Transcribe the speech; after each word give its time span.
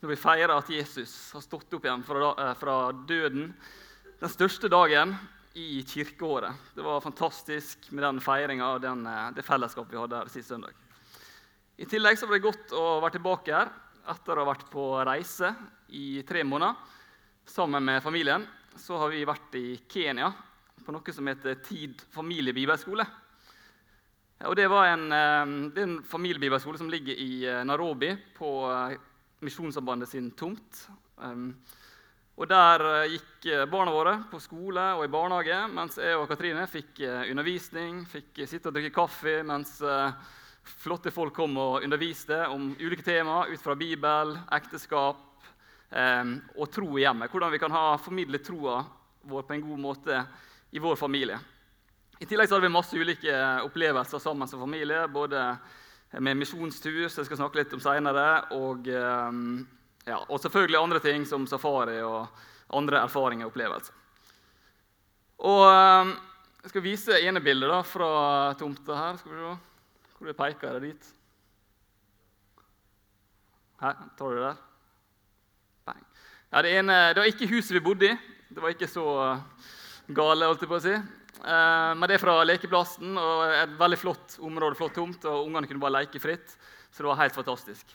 når 0.00 0.14
vi 0.14 0.16
feirer 0.16 0.52
at 0.54 0.70
Jesus 0.72 1.12
har 1.34 1.42
stått 1.44 1.74
opp 1.76 1.84
igjen 1.84 2.02
fra, 2.04 2.32
eh, 2.32 2.54
fra 2.56 2.76
døden. 2.92 3.52
Den 4.20 4.32
største 4.32 4.68
dagen 4.72 5.12
i 5.54 5.82
kirkeåret. 5.84 6.52
Det 6.74 6.82
var 6.82 7.00
fantastisk 7.04 7.90
med 7.92 8.04
den 8.04 8.20
feiringa 8.20 8.74
og 8.74 8.80
den, 8.80 9.06
eh, 9.06 9.30
det 9.32 9.44
fellesskapet 9.44 9.92
vi 9.92 9.98
hadde 10.00 10.16
her 10.16 10.28
sist 10.28 10.48
søndag. 10.48 10.72
I 11.78 11.84
tillegg 11.84 12.16
så 12.16 12.26
var 12.26 12.38
det 12.38 12.42
godt 12.42 12.72
å 12.72 13.00
være 13.00 13.18
tilbake 13.18 13.52
her 13.52 13.70
etter 14.08 14.36
å 14.36 14.44
ha 14.44 14.54
vært 14.54 14.70
på 14.70 15.04
reise 15.04 15.54
i 15.90 16.22
tre 16.22 16.44
måneder 16.44 16.76
sammen 17.46 17.84
med 17.84 18.02
familien. 18.02 18.46
Så 18.76 18.96
har 18.98 19.10
vi 19.10 19.24
vært 19.24 19.54
i 19.54 19.80
Kenya 19.88 20.32
på 20.84 20.92
noe 20.92 21.12
som 21.12 21.26
heter 21.26 21.62
Tid 21.62 22.00
familiebibelskole. 22.10 23.06
Og 24.44 24.56
det, 24.56 24.64
en, 24.64 25.12
eh, 25.12 25.70
det 25.74 25.78
er 25.78 25.82
en 25.82 26.02
familiebibelskole 26.02 26.78
som 26.78 26.88
ligger 26.88 27.12
i 27.12 27.64
Nairobi, 27.64 28.16
på 28.34 28.96
Misjonssambandet 29.40 30.08
sin 30.08 30.30
tomt. 30.36 30.84
Og 32.40 32.48
Der 32.48 32.82
eh, 32.88 33.14
gikk 33.14 33.46
eh, 33.52 33.66
barna 33.68 33.92
våre 33.92 34.14
på 34.30 34.38
skole 34.40 34.84
og 34.96 35.04
i 35.04 35.12
barnehage, 35.12 35.58
mens 35.74 35.98
jeg 36.00 36.16
og 36.16 36.28
Katrine 36.30 36.64
fikk 36.72 37.02
eh, 37.04 37.26
undervisning, 37.28 38.06
fikk 38.08 38.40
sitte 38.48 38.70
og 38.70 38.76
drikke 38.76 38.94
kaffe 38.96 39.42
mens 39.44 39.74
flotte 40.80 41.12
folk 41.12 41.34
kom 41.36 41.56
og 41.60 41.84
underviste 41.84 42.38
om 42.52 42.70
ulike 42.80 43.04
tema 43.04 43.42
ut 43.48 43.60
fra 43.60 43.74
Bibel, 43.76 44.34
ekteskap 44.52 45.26
og 45.90 46.66
tro 46.70 46.86
i 46.94 47.02
hjemmet. 47.02 47.32
Hvordan 47.32 47.50
vi 47.50 47.58
kan 47.58 47.72
ha 47.74 47.96
formidle 47.98 48.38
troa 48.44 48.76
vår 49.26 49.46
på 49.48 49.56
en 49.56 49.64
god 49.64 49.80
måte 49.82 50.20
i 50.70 50.78
vår 50.78 51.00
familie. 51.00 51.38
I 52.20 52.28
tillegg 52.28 52.46
så 52.46 52.54
hadde 52.54 52.68
vi 52.68 52.74
masse 52.76 52.94
ulike 53.00 53.40
opplevelser 53.64 54.22
sammen 54.22 54.46
som 54.46 54.62
familie. 54.62 55.08
både 55.08 55.42
med 56.18 56.36
misjonstur, 56.36 57.08
som 57.08 57.22
jeg 57.22 57.28
skal 57.28 57.38
snakke 57.38 57.60
litt 57.60 57.74
om 57.76 57.82
seinere. 57.82 58.26
Og, 58.56 58.88
eh, 58.88 59.38
ja, 60.08 60.18
og, 60.26 60.40
selvfølgelig 60.42 60.80
andre 60.80 61.02
ting 61.04 61.26
som 61.26 61.46
safari 61.46 62.00
og 62.02 62.26
andre 62.74 63.04
erfaringer 63.04 63.46
og 63.46 63.52
opplevelser. 63.52 63.94
Og 65.38 65.64
eh, 65.70 66.16
Jeg 66.60 66.70
skal 66.74 66.82
vise 66.84 67.20
ene 67.24 67.40
bildet 67.40 67.70
da, 67.72 67.78
fra 67.80 68.52
tomta 68.60 68.92
her. 68.92 69.16
Skal 69.16 69.32
vi 69.32 69.38
se. 69.38 69.54
Hvor 70.18 70.28
det 70.28 70.36
peker 70.36 70.74
det 70.76 70.90
dit? 70.90 71.06
Her, 73.80 73.94
tar 74.18 74.28
du 74.28 74.36
det 74.36 74.42
der? 74.44 74.58
Bang. 75.88 76.02
Ja, 76.52 76.62
det, 76.62 76.74
ene, 76.76 76.98
det 77.14 77.22
var 77.22 77.30
ikke 77.32 77.48
huset 77.48 77.72
vi 77.78 77.80
bodde 77.80 78.10
i. 78.10 78.18
Det 78.50 78.60
var 78.60 78.74
ikke 78.74 78.90
så 78.90 79.06
gale, 80.12 80.50
holdt 80.50 80.66
jeg 80.66 80.68
på 80.68 80.76
å 80.76 80.84
si. 80.84 80.92
Eh, 81.40 81.92
men 81.96 82.04
det 82.08 82.18
er 82.18 82.22
fra 82.22 82.40
lekeplassen 82.44 83.16
og 83.16 83.44
et 83.48 83.72
veldig 83.80 83.98
flott 84.00 84.36
område, 84.44 84.76
flott 84.78 84.96
tomt, 84.96 85.24
og 85.24 85.46
ungene 85.46 85.68
kunne 85.68 85.82
bare 85.82 86.00
leke 86.02 86.20
fritt. 86.22 86.56
Så 86.90 87.02
det 87.02 87.08
var 87.10 87.20
helt 87.22 87.36
fantastisk. 87.36 87.94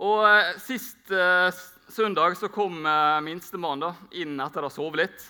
Og 0.00 0.24
eh, 0.26 0.54
Sist 0.62 1.12
eh, 1.14 1.50
søndag 1.90 2.38
så 2.38 2.50
kom 2.52 2.82
minstemann 3.26 3.84
inn 4.14 4.38
etter 4.42 4.62
å 4.62 4.70
ha 4.70 4.74
sovet 4.74 5.04
litt. 5.04 5.28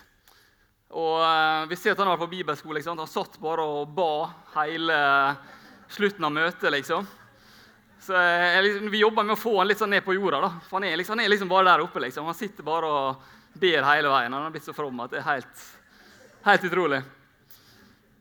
Og 0.91 1.23
Vi 1.70 1.77
ser 1.78 1.95
at 1.95 2.01
han 2.03 2.08
vært 2.11 2.25
på 2.25 2.33
bibelskole. 2.33 2.81
Han 2.83 3.06
satt 3.06 3.36
bare 3.39 3.62
og 3.62 3.92
ba 3.95 4.27
hele 4.56 4.97
slutten 5.86 6.27
av 6.27 6.33
møtet. 6.34 6.67
liksom. 6.75 7.06
Så 8.03 8.19
jeg, 8.19 8.91
Vi 8.91 9.05
jobber 9.05 9.23
med 9.23 9.36
å 9.36 9.41
få 9.41 9.55
han 9.61 9.70
litt 9.70 9.78
sånn 9.78 9.95
ned 9.95 10.03
på 10.03 10.17
jorda. 10.19 10.41
da. 10.42 10.51
For 10.67 10.81
Han 10.81 10.89
er 10.91 10.98
liksom, 10.98 11.14
han 11.14 11.25
er 11.25 11.31
liksom 11.31 11.48
bare 11.48 11.70
der 11.70 11.84
oppe. 11.86 12.03
liksom. 12.03 12.27
Han 12.27 12.34
sitter 12.34 12.67
bare 12.67 12.91
og 12.91 13.23
ber 13.55 13.86
hele 13.86 14.11
veien. 14.11 14.34
Han 14.34 14.42
har 14.42 14.51
blitt 14.51 14.67
så 14.67 14.75
from 14.75 14.98
at 15.06 15.14
det 15.14 15.23
er 15.23 15.31
helt 15.31 15.62
Helt 16.42 16.64
utrolig. 16.64 17.02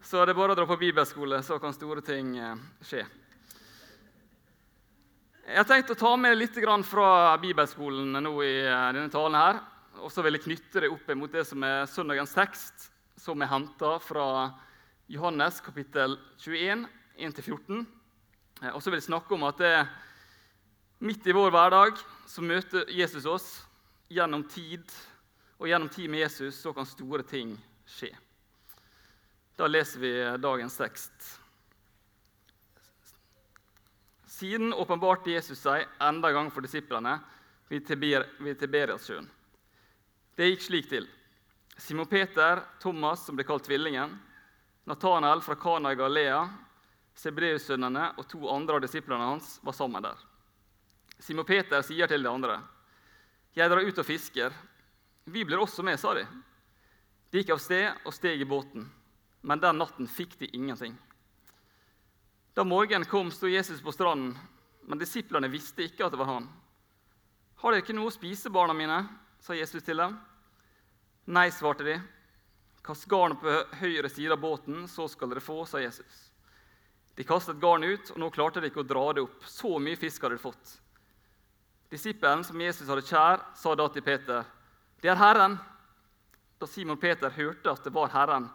Så 0.04 0.26
det 0.26 0.34
er 0.34 0.36
bare 0.36 0.52
å 0.52 0.58
dra 0.58 0.66
på 0.68 0.76
bibelskole, 0.76 1.38
så 1.40 1.56
kan 1.56 1.72
store 1.72 2.02
ting 2.04 2.34
eh, 2.36 2.58
skje. 2.84 3.06
Jeg 5.46 5.56
har 5.56 5.68
tenkt 5.70 5.94
å 5.94 5.96
ta 5.96 6.12
med 6.20 6.36
litt 6.36 6.58
fra 6.84 7.38
bibelskolen 7.40 8.20
nå 8.20 8.34
i 8.44 8.58
eh, 8.66 8.90
denne 8.92 9.08
talen. 9.14 9.40
her, 9.40 9.62
og 10.04 10.12
Så 10.12 10.22
vil 10.22 10.36
jeg 10.36 10.44
knytte 10.44 10.84
det 10.84 10.90
opp 10.92 11.08
mot 11.16 11.32
det 11.32 11.46
som 11.48 11.64
er 11.64 11.88
søndagens 11.88 12.36
tekst, 12.36 12.90
som 13.16 13.40
er 13.40 13.54
henta 13.54 13.94
fra 14.04 14.52
Johannes 15.08 15.62
kapittel 15.64 16.20
21, 16.44 16.90
1-14. 17.16 17.88
Eh, 18.66 18.74
og 18.74 18.84
så 18.84 18.92
vil 18.92 19.00
jeg 19.00 19.08
snakke 19.08 19.34
om 19.34 19.48
at 19.48 19.64
det, 19.64 19.88
midt 21.00 21.24
i 21.24 21.38
vår 21.40 21.56
hverdag 21.56 22.04
så 22.28 22.44
møter 22.44 22.84
Jesus 22.92 23.24
oss 23.24 23.50
gjennom 24.12 24.44
tid. 24.44 24.84
Og 25.56 25.72
gjennom 25.72 25.88
tid 25.88 26.12
med 26.12 26.28
Jesus 26.28 26.60
så 26.60 26.76
kan 26.76 26.84
store 26.84 27.24
ting 27.24 27.56
skje 27.56 27.69
skje. 27.90 28.14
Da 29.60 29.68
leser 29.68 30.00
vi 30.00 30.14
dagens 30.40 30.78
tekst. 30.78 31.40
Siden 34.30 34.72
åpenbarte 34.74 35.34
Jesus 35.34 35.60
seg 35.66 35.84
enda 36.00 36.30
en 36.30 36.38
gang 36.38 36.52
for 36.54 36.64
disiplene 36.64 37.18
ved 37.68 37.86
Tiberiassjøen. 37.90 39.28
Det 40.40 40.48
gikk 40.48 40.64
slik 40.64 40.88
til. 40.94 41.10
Simon 41.76 42.08
Peter, 42.08 42.62
Thomas, 42.80 43.26
som 43.26 43.36
ble 43.36 43.44
kalt 43.48 43.66
Tvillingen, 43.68 44.14
Nathanael 44.88 45.42
fra 45.44 45.58
Kana 45.60 45.92
i 45.92 46.00
Galea, 46.00 46.42
Sebreus-sønnene 47.20 48.14
og 48.16 48.28
to 48.32 48.48
andre 48.48 48.80
av 48.80 48.84
disiplene 48.86 49.28
hans 49.34 49.58
var 49.64 49.76
sammen 49.76 50.04
der. 50.04 50.20
Simon 51.20 51.48
Peter 51.48 51.84
sier 51.84 52.08
til 52.08 52.24
de 52.24 52.32
andre, 52.32 52.62
'Jeg 53.56 53.70
drar 53.70 53.84
ut 53.84 54.00
og 54.00 54.06
fisker.' 54.06 54.54
'Vi 55.26 55.44
blir 55.44 55.60
også 55.60 55.84
med', 55.84 56.00
sa 56.00 56.14
de. 56.14 56.26
De 57.30 57.42
gikk 57.42 57.54
av 57.54 57.62
sted 57.62 58.06
og 58.06 58.14
steg 58.14 58.42
i 58.42 58.48
båten, 58.48 58.88
men 59.42 59.62
den 59.62 59.78
natten 59.78 60.08
fikk 60.10 60.38
de 60.40 60.50
ingenting. 60.56 60.96
Da 62.58 62.66
morgenen 62.66 63.06
kom, 63.08 63.30
sto 63.32 63.48
Jesus 63.48 63.82
på 63.82 63.94
stranden, 63.94 64.34
men 64.90 65.00
disiplene 65.00 65.52
visste 65.52 65.86
ikke 65.86 66.08
at 66.08 66.12
det 66.16 66.20
var 66.20 66.32
han. 66.34 66.50
'Har 67.60 67.72
dere 67.72 67.84
ikke 67.84 67.94
noe 67.94 68.08
å 68.08 68.16
spise, 68.16 68.50
barna 68.50 68.74
mine?' 68.74 69.08
sa 69.40 69.54
Jesus 69.54 69.84
til 69.84 69.98
dem. 69.98 70.18
'Nei', 71.28 71.52
svarte 71.52 71.84
de. 71.84 72.02
'Kast 72.82 73.08
garnet 73.08 73.40
på 73.40 73.78
høyre 73.78 74.10
side 74.10 74.32
av 74.32 74.42
båten, 74.42 74.88
så 74.88 75.08
skal 75.08 75.30
dere 75.30 75.44
få', 75.44 75.68
sa 75.68 75.78
Jesus. 75.78 76.32
De 77.16 77.24
kastet 77.24 77.60
garnet 77.60 78.00
ut, 78.00 78.12
og 78.12 78.18
nå 78.18 78.30
klarte 78.32 78.62
de 78.62 78.72
ikke 78.72 78.80
å 78.80 78.88
dra 78.88 79.14
det 79.14 79.22
opp. 79.22 79.44
Så 79.44 79.78
mye 79.78 80.00
fisk 80.00 80.24
hadde 80.24 80.38
de 80.38 80.42
fått. 80.42 80.80
Disippelen 81.92 82.44
som 82.44 82.62
Jesus 82.62 82.88
hadde 82.88 83.04
kjær, 83.04 83.44
sa 83.56 83.76
da 83.76 83.88
til 83.88 84.02
Peter, 84.02 84.46
'Det 85.02 85.12
er 85.12 85.16
Herren.' 85.16 85.60
Da 86.60 86.68
Simon 86.68 87.00
Peter 87.00 87.32
hørte 87.32 87.72
at 87.72 87.84
det 87.84 87.94
var 87.96 88.12
Herren, 88.12 88.50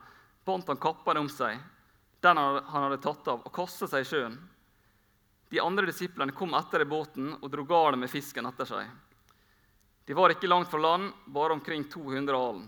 bandt 0.44 0.68
han 0.68 0.80
kappen 0.80 1.22
om 1.22 1.28
seg, 1.32 1.56
den 2.20 2.36
han 2.36 2.60
hadde 2.68 3.00
tatt 3.00 3.28
av, 3.32 3.40
og 3.44 3.52
kastet 3.52 3.92
seg 3.92 4.04
i 4.04 4.08
sjøen. 4.08 4.36
De 5.48 5.60
andre 5.60 5.88
disiplene 5.88 6.34
kom 6.36 6.52
etter 6.56 6.84
i 6.84 6.88
båten 6.88 7.32
og 7.40 7.48
dro 7.52 7.64
garnet 7.68 8.02
med 8.02 8.12
fisken 8.12 8.48
etter 8.48 8.68
seg. 8.68 8.88
De 10.04 10.16
var 10.16 10.34
ikke 10.34 10.50
langt 10.50 10.68
fra 10.68 10.80
land, 10.80 11.12
bare 11.32 11.56
omkring 11.56 11.84
200 11.88 12.36
alen. 12.36 12.64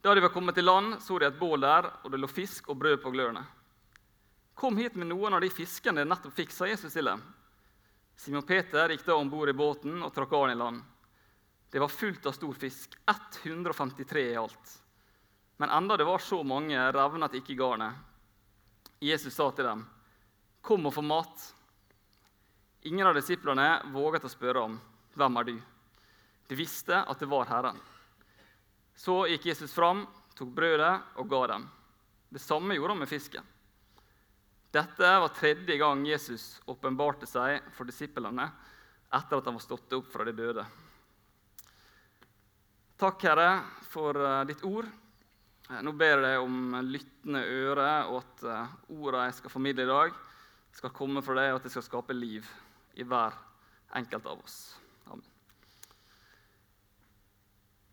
Da 0.00 0.14
de 0.14 0.24
var 0.24 0.32
kommet 0.32 0.56
til 0.56 0.64
land, 0.64 0.96
så 1.04 1.18
de 1.18 1.26
et 1.28 1.40
bål 1.40 1.60
der, 1.60 1.90
og 2.04 2.12
det 2.12 2.20
lå 2.22 2.28
fisk 2.30 2.70
og 2.72 2.78
brød 2.80 3.02
på 3.02 3.12
glørne. 3.12 3.42
Kom 4.54 4.78
hit 4.80 4.96
med 4.96 5.10
noen 5.10 5.36
av 5.36 5.42
de 5.44 5.50
fiskene 5.52 6.00
dere 6.00 6.08
nettopp 6.08 6.32
fikk, 6.38 6.54
sa 6.54 6.70
Jesus 6.70 6.94
til 6.94 7.10
dem. 7.10 7.20
Simon 8.16 8.46
Peter 8.48 8.88
gikk 8.90 9.04
da 9.06 9.18
om 9.18 9.28
bord 9.30 9.50
i 9.50 9.56
båten 9.58 10.00
og 10.02 10.14
trakk 10.14 10.32
garn 10.32 10.54
i 10.54 10.56
land. 10.58 10.80
Det 11.70 11.78
var 11.78 11.88
fullt 11.88 12.26
av 12.26 12.32
stor 12.32 12.54
fisk, 12.54 12.96
153 13.06 14.22
i 14.32 14.36
alt. 14.36 14.82
Men 15.56 15.70
enda 15.70 15.96
det 15.96 16.04
var 16.04 16.18
så 16.18 16.42
mange, 16.44 16.78
revnet 16.92 17.34
ikke 17.34 17.56
garnet. 17.58 17.94
Jesus 19.00 19.34
sa 19.34 19.50
til 19.50 19.64
dem, 19.64 19.86
'Kom 20.62 20.86
og 20.86 20.94
få 20.94 21.02
mat.' 21.02 21.54
Ingen 22.82 23.06
av 23.06 23.14
disiplene 23.14 23.82
våget 23.92 24.24
å 24.24 24.28
spørre 24.28 24.62
om, 24.62 24.80
'Hvem 25.14 25.36
er 25.36 25.44
du?' 25.44 25.62
De 26.48 26.54
visste 26.54 26.94
at 26.94 27.18
det 27.18 27.28
var 27.28 27.44
Herren. 27.44 27.80
Så 28.96 29.28
gikk 29.28 29.46
Jesus 29.46 29.74
fram, 29.74 30.06
tok 30.34 30.48
brødet 30.48 31.02
og 31.16 31.28
ga 31.28 31.46
dem. 31.46 31.70
Det 32.30 32.40
samme 32.40 32.74
gjorde 32.74 32.94
han 32.94 32.98
med 32.98 33.08
fisken. 33.08 33.44
Dette 34.70 35.20
var 35.20 35.28
tredje 35.28 35.76
gang 35.76 36.06
Jesus 36.06 36.60
åpenbarte 36.66 37.26
seg 37.26 37.62
for 37.72 37.84
disiplene 37.84 38.50
etter 39.12 39.38
at 39.38 39.44
han 39.44 39.54
var 39.54 39.64
stått 39.64 39.92
opp 39.92 40.10
fra 40.12 40.24
de 40.24 40.32
døde. 40.32 40.64
Takk, 42.98 43.22
Herre, 43.22 43.60
for 43.86 44.16
eh, 44.18 44.44
ditt 44.48 44.64
ord. 44.66 44.86
Eh, 45.70 45.82
nå 45.86 45.92
ber 45.94 46.16
jeg 46.16 46.22
deg 46.24 46.42
om 46.42 46.72
lyttende 46.82 47.44
øre, 47.46 47.90
og 48.10 48.16
at 48.24 48.40
eh, 48.42 48.72
ordene 48.90 49.28
jeg 49.28 49.36
skal 49.36 49.52
formidle 49.52 49.84
i 49.84 49.90
dag, 49.90 50.16
skal 50.74 50.90
komme 50.96 51.22
fra 51.22 51.36
deg, 51.38 51.52
og 51.52 51.60
at 51.60 51.68
det 51.68 51.70
skal 51.76 51.84
skape 51.86 52.16
liv 52.16 52.48
i 52.98 53.06
hver 53.06 53.36
enkelt 54.00 54.26
av 54.26 54.42
oss. 54.42 54.56
Amen. 55.12 55.28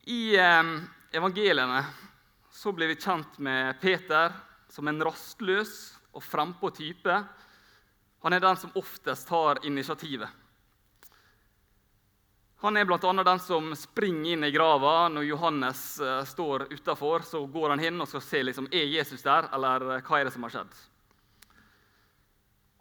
I 0.09 0.19
evangeliene 1.13 1.83
så 2.49 2.73
blir 2.73 2.89
vi 2.89 2.97
kjent 2.97 3.37
med 3.45 3.77
Peter 3.83 4.33
som 4.73 4.89
en 4.89 5.05
rastløs 5.05 5.75
og 6.17 6.25
frempå 6.25 6.73
type. 6.73 7.19
Han 8.25 8.33
er 8.33 8.41
den 8.41 8.57
som 8.57 8.73
oftest 8.81 9.29
tar 9.29 9.61
initiativet. 9.69 10.33
Han 12.65 12.77
er 12.77 12.87
bl.a. 12.89 12.99
den 12.99 13.41
som 13.43 13.71
springer 13.77 14.33
inn 14.33 14.47
i 14.47 14.53
grava 14.53 15.05
når 15.13 15.29
Johannes 15.29 15.83
uh, 16.01 16.23
står 16.25 16.67
utafor. 16.73 17.23
Så 17.27 17.43
går 17.45 17.75
han 17.75 17.83
inn 17.85 18.01
og 18.01 18.09
skal 18.09 18.23
se 18.25 18.41
liksom, 18.43 18.69
er 18.73 18.89
Jesus 18.89 19.23
der, 19.25 19.47
eller 19.53 19.85
uh, 19.85 19.99
hva 20.01 20.19
er 20.19 20.27
det 20.27 20.33
som 20.33 20.47
har 20.47 20.55
skjedd. 20.57 20.79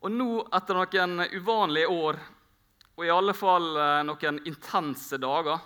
Og 0.04 0.12
nå, 0.12 0.30
etter 0.52 0.76
noen 0.80 1.28
uvanlige 1.36 1.92
år 1.92 2.18
og 2.94 3.06
i 3.06 3.10
alle 3.10 3.34
fall 3.34 3.74
eh, 3.74 4.00
noen 4.06 4.36
intense 4.46 5.18
dager 5.18 5.62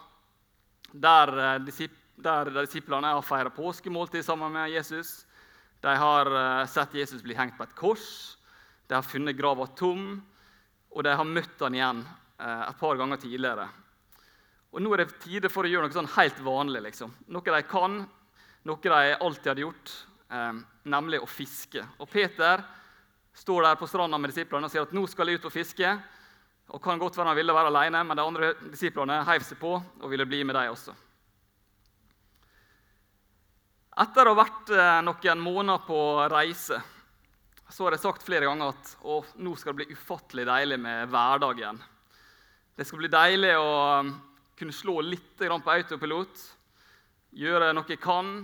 der, 0.92 1.32
eh, 1.60 1.88
der 2.16 2.50
disiplene 2.56 3.12
har 3.12 3.26
feira 3.26 3.52
påskemåltid 3.52 4.24
sammen 4.24 4.54
med 4.54 4.72
Jesus. 4.72 5.26
De 5.84 5.92
har 5.92 6.30
eh, 6.32 6.66
sett 6.66 6.96
Jesus 6.96 7.22
bli 7.22 7.36
hengt 7.36 7.58
på 7.58 7.66
et 7.66 7.76
kors, 7.76 8.38
de 8.88 8.96
har 8.96 9.04
funnet 9.04 9.36
grava 9.36 9.68
tom, 9.76 10.22
og 10.88 11.04
de 11.04 11.12
har 11.12 11.28
møtt 11.28 11.60
han 11.60 11.76
igjen 11.76 12.00
et 12.38 12.78
par 12.78 12.96
ganger 12.96 13.18
tidligere. 13.20 13.66
Og 14.72 14.82
Nå 14.84 14.92
er 14.92 15.02
det 15.02 15.18
tide 15.22 15.48
for 15.52 15.64
å 15.64 15.70
gjøre 15.70 15.88
noe 15.88 15.96
sånn 15.96 16.10
helt 16.18 16.40
vanlig. 16.44 16.82
liksom. 16.90 17.14
Noe 17.32 17.54
de 17.54 17.62
kan, 17.68 18.02
noe 18.68 18.82
de 18.84 19.16
alltid 19.16 19.50
hadde 19.52 19.64
gjort, 19.64 19.94
nemlig 20.84 21.22
å 21.22 21.30
fiske. 21.30 21.84
Og 21.98 22.10
Peter 22.10 22.62
står 23.38 23.64
der 23.64 23.80
på 23.80 23.88
stranda 23.88 24.18
med 24.18 24.32
disiplene 24.32 24.68
og 24.68 24.72
sier 24.72 24.84
at 24.84 24.92
nå 24.92 25.06
skal 25.08 25.30
de 25.30 25.38
ut 25.38 25.48
og 25.48 25.54
fiske. 25.54 25.94
Og 26.68 26.82
kan 26.84 27.00
godt 27.00 27.16
være 27.16 27.32
han 27.32 27.38
ville 27.38 27.54
være 27.56 27.72
alene, 27.72 28.04
men 28.04 28.18
de 28.18 28.24
andre 28.24 28.52
disiplene 28.68 29.22
heiv 29.24 29.46
seg 29.46 29.60
på 29.60 29.72
og 29.78 30.10
ville 30.10 30.28
bli 30.28 30.42
med 30.44 30.58
dem 30.58 30.74
også. 30.74 30.92
Etter 33.98 34.28
å 34.28 34.34
ha 34.34 34.38
vært 34.44 34.68
eh, 34.70 34.98
noen 35.02 35.40
måneder 35.42 35.86
på 35.88 36.00
reise 36.30 36.76
så 37.68 37.84
har 37.84 37.96
jeg 37.96 38.00
sagt 38.00 38.24
flere 38.24 38.46
ganger 38.48 38.70
at 38.72 38.92
å, 39.04 39.18
nå 39.44 39.52
skal 39.58 39.74
det 39.74 39.82
bli 39.82 39.96
ufattelig 39.96 40.46
deilig 40.48 40.78
med 40.80 41.10
hverdagen. 41.12 41.80
Det 42.78 42.86
skal 42.86 43.02
bli 43.02 43.10
deilig 43.12 43.50
å 43.60 43.72
kunne 44.58 44.74
slå 44.74 45.00
litt 45.06 45.38
på 45.38 45.74
autopilot, 45.74 46.42
gjøre 47.38 47.72
noe 47.76 47.88
jeg 47.88 48.02
kan, 48.02 48.42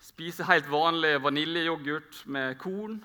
spise 0.00 0.46
helt 0.48 0.68
vanlig 0.70 1.16
vaniljeyoghurt 1.22 2.24
med 2.30 2.58
korn 2.62 3.00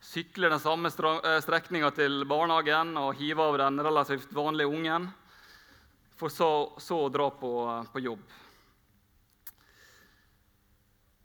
sykle 0.00 0.48
den 0.48 0.60
samme 0.60 0.88
eh, 0.88 1.40
strekninga 1.42 1.90
til 1.90 2.22
barnehagen 2.28 2.96
og 3.00 3.16
hive 3.18 3.44
av 3.44 3.58
den 3.58 3.80
relativt 3.84 4.32
vanlige 4.32 4.70
ungen, 4.70 5.08
for 6.18 6.32
så, 6.32 6.50
så 6.78 7.04
å 7.04 7.10
dra 7.12 7.28
på, 7.30 7.52
på, 7.92 8.00
jobb. 8.02 8.22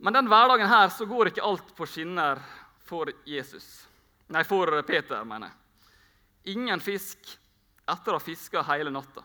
Men 0.03 0.13
den 0.13 0.29
hverdagen 0.29 0.69
her 0.69 0.89
så 0.93 1.07
går 1.09 1.31
ikke 1.31 1.45
alt 1.47 1.71
på 1.77 1.87
skinner 1.87 2.41
for 2.83 3.09
Jesus. 3.25 3.87
Nei, 4.33 4.43
for 4.45 4.81
Peter, 4.85 5.23
mener 5.25 5.49
jeg. 5.49 5.59
Ingen 6.57 6.81
fisk 6.83 7.37
etter 7.87 8.11
å 8.11 8.19
ha 8.19 8.23
fiska 8.23 8.65
hele 8.67 8.91
natta. 8.91 9.23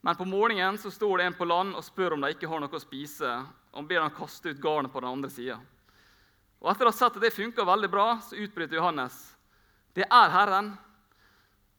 Men 0.00 0.16
på 0.16 0.26
morgenen 0.28 0.78
så 0.78 0.90
står 0.90 1.18
det 1.18 1.24
en 1.28 1.38
på 1.38 1.48
land 1.48 1.74
og 1.76 1.84
spør 1.84 2.14
om 2.14 2.22
de 2.22 2.30
ikke 2.34 2.48
har 2.50 2.62
noe 2.62 2.76
å 2.76 2.82
spise, 2.82 3.32
og 3.74 3.88
ber 3.88 4.04
han 4.04 4.14
kaste 4.14 4.52
ut 4.52 4.62
garnet 4.62 4.92
på 4.92 5.02
den 5.02 5.10
andre 5.10 5.30
sida. 5.32 5.58
Etter 6.58 6.86
å 6.86 6.92
ha 6.92 6.96
sett 6.96 7.18
at 7.18 7.22
det 7.22 7.34
funka 7.34 7.66
veldig 7.66 7.90
bra, 7.90 8.12
så 8.22 8.38
utbryter 8.38 8.78
Johannes 8.78 9.18
det 9.98 10.06
er 10.06 10.30
Herren. 10.30 10.72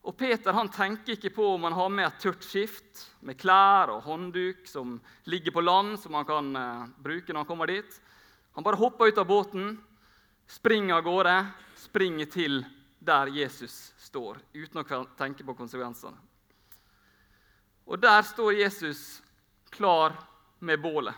Og 0.04 0.16
Peter 0.18 0.56
han 0.56 0.72
tenker 0.72 1.16
ikke 1.16 1.32
på 1.36 1.46
om 1.54 1.64
han 1.68 1.76
har 1.78 1.92
med 1.94 2.08
et 2.08 2.22
tørt 2.24 2.44
skift 2.44 3.06
med 3.24 3.38
klær 3.40 3.92
og 3.94 4.04
håndduk 4.08 4.66
som 4.68 4.98
ligger 5.30 5.56
på 5.56 5.64
land, 5.64 5.96
som 6.00 6.18
han 6.18 6.28
kan 6.28 6.50
uh, 6.56 6.88
bruke 7.00 7.32
når 7.32 7.44
han 7.44 7.50
kommer 7.50 7.72
dit. 7.72 8.00
Han 8.58 8.66
bare 8.66 8.80
hopper 8.80 9.12
ut 9.12 9.22
av 9.22 9.28
båten, 9.30 9.78
springer 10.52 10.98
av 10.98 11.06
gårde, 11.08 11.36
springer 11.80 12.32
til 12.32 12.64
der 13.00 13.32
Jesus 13.32 13.94
står, 14.04 14.42
uten 14.52 14.82
å 14.82 15.04
tenke 15.20 15.46
på 15.48 15.56
konsekvensene. 15.56 16.18
Og 17.90 17.98
der 17.98 18.22
står 18.22 18.54
Jesus 18.54 19.22
klar 19.74 20.14
med 20.60 20.82
bålet. 20.82 21.16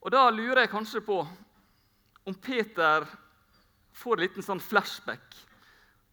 Og 0.00 0.10
Da 0.10 0.30
lurer 0.30 0.64
jeg 0.64 0.72
kanskje 0.72 1.00
på 1.04 1.18
om 2.24 2.34
Peter 2.34 3.04
får 3.92 4.16
en 4.16 4.22
liten 4.24 4.44
sånn 4.44 4.60
flashback, 4.60 5.36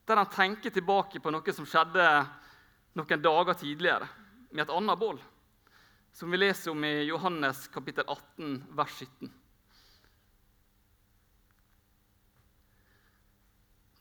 der 0.08 0.20
han 0.20 0.32
tenker 0.32 0.72
tilbake 0.72 1.20
på 1.24 1.32
noe 1.32 1.56
som 1.56 1.68
skjedde 1.68 2.06
noen 3.00 3.24
dager 3.24 3.56
tidligere, 3.56 4.08
med 4.52 4.66
et 4.66 4.74
annet 4.76 5.00
bål, 5.00 5.20
som 6.12 6.32
vi 6.32 6.40
leser 6.40 6.72
om 6.72 6.84
i 6.84 7.08
Johannes 7.08 7.68
kapittel 7.72 8.04
18, 8.08 8.58
vers 8.76 8.98
17. 9.00 9.32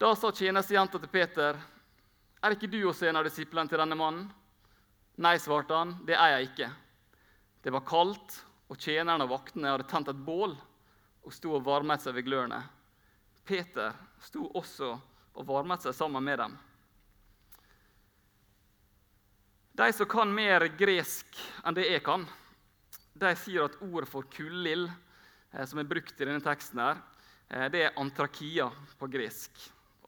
Da 0.01 0.15
sa 0.17 0.33
tjenestejenta 0.33 0.99
til 0.99 1.13
Peter, 1.13 1.59
'Er 2.43 2.57
ikke 2.57 2.71
du 2.71 2.89
også 2.89 3.09
en 3.09 3.17
av 3.17 3.25
disiplene 3.25 3.69
til 3.69 3.79
denne 3.79 3.97
mannen?' 3.97 4.33
'Nei', 5.19 5.39
svarte 5.39 5.75
han, 5.77 5.99
'det 6.07 6.17
er 6.17 6.39
jeg 6.39 6.49
ikke.' 6.49 6.73
Det 7.63 7.73
var 7.73 7.85
kaldt, 7.85 8.45
og 8.71 8.79
tjenerne 8.79 9.25
og 9.27 9.35
vaktene 9.35 9.69
hadde 9.69 9.89
tent 9.91 10.09
et 10.09 10.25
bål 10.25 10.57
og 11.23 11.33
sto 11.35 11.53
og 11.53 11.65
varmet 11.67 12.01
seg 12.01 12.15
ved 12.15 12.25
glørne. 12.25 12.63
Peter 13.45 13.93
sto 14.23 14.47
også 14.55 14.95
og 15.35 15.47
varmet 15.47 15.83
seg 15.83 15.95
sammen 15.95 16.25
med 16.25 16.39
dem. 16.39 16.57
De 19.81 19.93
som 19.93 20.09
kan 20.11 20.33
mer 20.35 20.67
gresk 20.79 21.37
enn 21.65 21.77
det 21.77 21.87
jeg 21.89 22.05
kan, 22.05 22.27
de 23.21 23.31
sier 23.37 23.67
at 23.67 23.79
ordet 23.85 24.09
for 24.09 24.27
kullild, 24.33 24.89
eh, 25.53 25.67
som 25.67 25.81
er 25.81 25.89
brukt 25.89 26.17
i 26.17 26.27
denne 26.27 26.43
teksten, 26.45 26.81
her, 26.81 27.01
eh, 27.49 27.69
det 27.73 27.85
er 27.87 28.01
antrakia 28.01 28.71
på 28.99 29.09
gresk. 29.11 29.53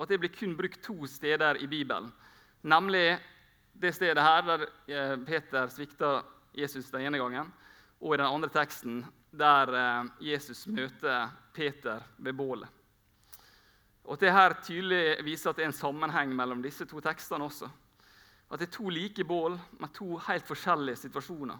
Og 0.02 0.08
at 0.08 0.16
det 0.16 0.18
blir 0.18 0.32
kun 0.34 0.56
brukt 0.58 0.80
to 0.82 1.06
steder 1.06 1.60
i 1.62 1.66
Bibelen. 1.70 2.08
Nemlig 2.66 3.20
det 3.78 3.92
stedet 3.94 4.18
her 4.18 4.42
der 4.42 4.64
eh, 4.90 5.14
Peter 5.22 5.68
svikta 5.70 6.24
Jesus 6.58 6.90
den 6.90 7.06
ene 7.06 7.20
gangen, 7.22 7.52
og 8.00 8.16
i 8.16 8.18
den 8.18 8.26
andre 8.26 8.50
teksten 8.50 9.04
der 9.30 9.70
eh, 9.70 10.10
Jesus 10.32 10.66
møter 10.66 11.30
Peter 11.54 12.02
ved 12.18 12.34
bålet. 12.34 12.66
Og 14.04 14.18
Det 14.18 14.32
her 14.32 14.58
tydelig 14.66 15.24
viser 15.24 15.50
at 15.50 15.56
det 15.56 15.68
er 15.68 15.70
en 15.70 15.80
sammenheng 15.84 16.34
mellom 16.34 16.66
disse 16.66 16.84
to 16.84 16.98
tekstene 16.98 17.44
også. 17.44 17.70
At 18.50 18.58
det 18.58 18.72
er 18.72 18.74
to 18.74 18.88
like 18.88 19.24
bål 19.24 19.54
med 19.78 19.94
to 19.94 20.16
helt 20.18 20.46
forskjellige 20.46 20.96
situasjoner. 20.96 21.58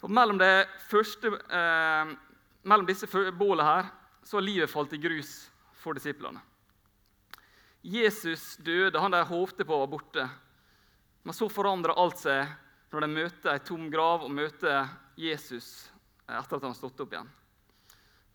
For 0.00 0.08
mellom, 0.08 0.42
første, 0.90 1.28
eh, 1.30 2.16
mellom 2.62 2.86
disse 2.86 3.06
bålene 3.38 3.62
her 3.62 3.92
så 4.24 4.40
har 4.40 4.50
livet 4.50 4.70
falt 4.70 4.92
i 4.92 4.98
grus 4.98 5.46
for 5.86 5.94
disiplene. 5.94 6.42
Jesus 7.86 8.56
døde, 8.58 8.98
han 8.98 9.14
de 9.14 9.22
håpte 9.22 9.64
på 9.64 9.78
var 9.78 9.90
borte. 9.90 10.26
Men 11.22 11.34
så 11.34 11.46
forandrer 11.50 11.94
alt 11.94 12.18
seg 12.18 12.50
når 12.90 13.04
de 13.04 13.10
møter 13.12 13.52
ei 13.52 13.62
tom 13.66 13.86
grav 13.90 14.24
og 14.26 14.32
møter 14.34 14.88
Jesus 15.18 15.86
etter 16.26 16.58
at 16.58 16.64
han 16.64 16.72
har 16.72 16.78
stått 16.78 17.02
opp 17.04 17.14
igjen. 17.14 17.28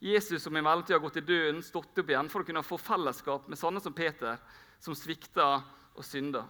Jesus 0.02 0.42
som 0.44 0.56
i 0.58 0.64
mellomtida 0.64 0.96
har 0.96 1.04
gått 1.04 1.20
i 1.20 1.26
døden, 1.28 1.60
stått 1.62 2.00
opp 2.00 2.10
igjen 2.10 2.30
for 2.32 2.42
å 2.42 2.48
kunne 2.48 2.64
få 2.66 2.80
fellesskap 2.82 3.50
med 3.52 3.60
sånne 3.60 3.84
som 3.84 3.94
Peter, 3.94 4.40
som 4.82 4.96
svikta 4.98 5.50
og 5.94 6.08
synda. 6.08 6.46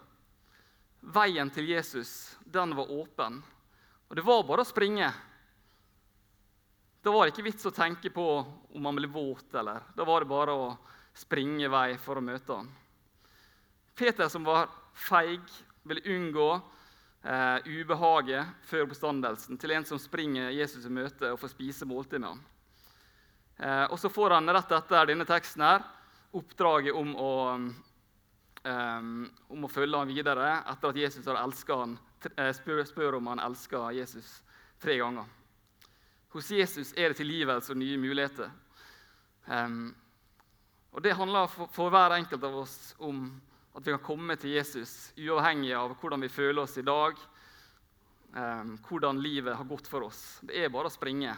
Veien 1.02 1.50
til 1.50 1.68
Jesus 1.68 2.36
den 2.46 2.72
var 2.78 2.90
åpen, 2.94 3.42
og 4.08 4.16
det 4.16 4.24
var 4.24 4.46
bare 4.46 4.62
å 4.62 4.68
springe. 4.68 5.10
Da 7.02 7.10
var 7.10 7.26
det 7.26 7.32
ikke 7.32 7.48
vits 7.48 7.66
å 7.66 7.74
tenke 7.74 8.12
på 8.14 8.24
om 8.72 8.84
han 8.86 8.98
ble 8.98 9.08
våt, 9.10 9.48
eller 9.58 9.82
da 9.96 10.04
var 10.06 10.22
det 10.22 10.30
bare 10.30 10.54
å 10.54 10.68
springe 11.18 11.66
vei 11.72 11.96
for 11.98 12.20
å 12.20 12.24
møte 12.24 12.54
han. 12.54 12.68
Peter 13.98 14.30
som 14.30 14.46
var 14.46 14.70
feig, 14.94 15.42
ville 15.82 16.14
unngå 16.14 16.46
eh, 17.26 17.58
ubehaget 17.66 18.62
før 18.70 18.86
bestandelsen 18.92 19.58
til 19.58 19.74
en 19.74 19.86
som 19.88 19.98
springer 19.98 20.54
Jesus 20.54 20.86
i 20.86 20.94
møte 20.94 21.32
og 21.32 21.40
får 21.42 21.50
spise 21.56 21.88
måltid 21.90 22.22
med 22.22 22.36
ham. 22.36 22.44
Eh, 23.58 23.84
og 23.90 23.98
så 23.98 24.06
får 24.06 24.36
han 24.38 24.54
rett 24.54 24.70
etter 24.78 25.10
denne 25.10 25.26
teksten 25.26 25.66
her, 25.66 25.82
oppdraget 26.38 26.94
om 26.94 27.12
å, 27.18 27.32
eh, 28.62 29.10
om 29.50 29.66
å 29.66 29.74
følge 29.74 29.98
ham 29.98 30.14
videre 30.14 30.54
etter 30.70 30.94
at 30.94 31.02
Jesus 31.02 31.26
har 31.26 31.42
han, 31.42 31.98
eh, 32.36 32.52
spør, 32.54 32.86
spør, 32.86 33.18
om 33.18 33.26
han 33.26 33.42
elsker 33.42 33.90
Jesus 33.90 34.42
tre 34.78 34.98
ganger. 35.02 35.41
Hos 36.32 36.50
Jesus 36.50 36.94
er 36.96 37.12
det 37.12 37.18
tilgivelse 37.20 37.74
og 37.74 37.80
nye 37.80 37.98
muligheter. 38.00 38.50
Um, 39.46 39.94
og 40.92 41.02
Det 41.02 41.12
handler 41.16 41.48
for, 41.50 41.68
for 41.72 41.92
hver 41.92 42.14
enkelt 42.16 42.44
av 42.44 42.56
oss 42.62 42.94
om 42.98 43.26
at 43.72 43.84
vi 43.84 43.92
kan 43.92 44.04
komme 44.04 44.36
til 44.40 44.54
Jesus 44.56 45.12
uavhengig 45.16 45.72
av 45.76 45.92
hvordan 46.00 46.24
vi 46.24 46.32
føler 46.32 46.62
oss 46.62 46.76
i 46.80 46.84
dag, 46.84 47.16
um, 48.32 48.76
hvordan 48.88 49.20
livet 49.20 49.56
har 49.56 49.68
gått 49.68 49.88
for 49.88 50.08
oss. 50.08 50.38
Det 50.40 50.56
er 50.56 50.72
bare 50.72 50.88
å 50.88 50.94
springe. 50.94 51.34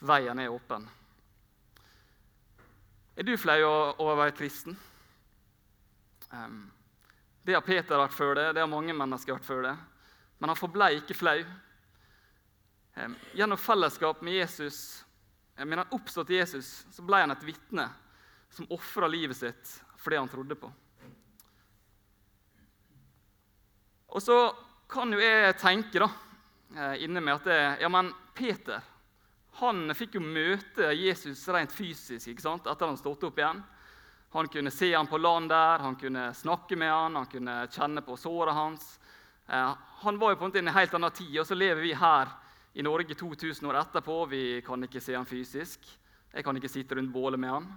Veien 0.00 0.40
er 0.40 0.52
åpen. 0.52 0.88
Er 3.16 3.24
du 3.24 3.36
flau 3.40 3.58
over 3.64 4.12
å 4.12 4.16
være 4.20 4.36
kristen? 4.36 4.76
Um, 6.32 6.66
det 7.44 7.54
har 7.56 7.64
Peter 7.64 8.00
vært 8.00 8.16
før 8.16 8.34
det, 8.36 8.50
det 8.56 8.64
har 8.64 8.68
mange 8.68 8.96
mennesker 8.96 9.36
vært 9.36 9.48
før 9.48 9.62
det. 9.70 9.76
Men 10.40 10.52
han 10.52 10.58
forblei 10.58 10.98
ikke 10.98 11.16
flau. 11.16 11.38
Gjennom 13.36 13.58
fellesskap 13.58 14.22
med 14.24 14.34
Jesus, 14.34 15.04
med 15.56 15.78
den 15.78 15.92
oppståtte 15.92 16.34
Jesus, 16.34 16.86
så 16.90 17.04
ble 17.04 17.20
han 17.26 17.34
et 17.34 17.44
vitne 17.44 17.90
som 18.50 18.68
ofra 18.72 19.08
livet 19.08 19.36
sitt 19.36 19.72
for 20.00 20.14
det 20.14 20.20
han 20.22 20.30
trodde 20.32 20.56
på. 20.56 20.70
Og 24.16 24.22
så 24.22 24.38
kan 24.88 25.12
jo 25.12 25.20
jeg 25.20 25.58
tenke 25.60 26.00
da, 26.00 26.08
eh, 26.72 27.02
inne 27.04 27.20
med 27.20 27.34
at 27.34 27.44
det, 27.44 27.58
ja, 27.82 27.88
men 27.92 28.12
Peter 28.34 28.80
han 29.60 29.88
fikk 29.96 30.18
jo 30.18 30.20
møte 30.20 30.90
Jesus 30.92 31.46
rent 31.48 31.72
fysisk 31.72 32.28
ikke 32.28 32.44
sant? 32.44 32.66
etter 32.68 32.90
han 32.90 32.98
stått 33.00 33.24
opp 33.24 33.38
igjen. 33.40 33.62
Han 34.36 34.48
kunne 34.52 34.72
se 34.72 34.90
ham 34.92 35.08
på 35.08 35.20
land 35.20 35.48
der, 35.48 35.80
han 35.80 35.96
kunne 35.96 36.28
snakke 36.36 36.76
med 36.76 36.92
ham, 36.92 37.16
han 37.16 37.28
kunne 37.30 37.54
kjenne 37.72 38.02
på 38.04 38.16
såret 38.20 38.56
hans. 38.56 38.98
Eh, 39.48 39.72
han 40.02 40.18
var 40.20 40.32
jo 40.32 40.40
på 40.40 40.44
en 40.44 40.50
måte 40.50 40.60
i 40.60 40.64
en 40.64 40.76
helt 40.76 40.94
annen 40.94 41.16
tid, 41.16 41.38
og 41.40 41.48
så 41.48 41.56
lever 41.56 41.82
vi 41.82 41.94
her 41.96 42.32
i 42.76 42.84
Norge 42.84 43.16
2000 43.16 43.64
år 43.70 43.78
etterpå. 43.80 44.18
Vi 44.28 44.42
kan 44.66 44.84
ikke 44.84 45.00
se 45.00 45.16
han 45.16 45.28
fysisk. 45.28 45.86
Jeg 46.32 46.44
kan 46.44 46.56
ikke 46.58 46.68
sitte 46.68 46.98
rundt 46.98 47.12
bålet 47.14 47.40
med 47.40 47.54
han. 47.54 47.70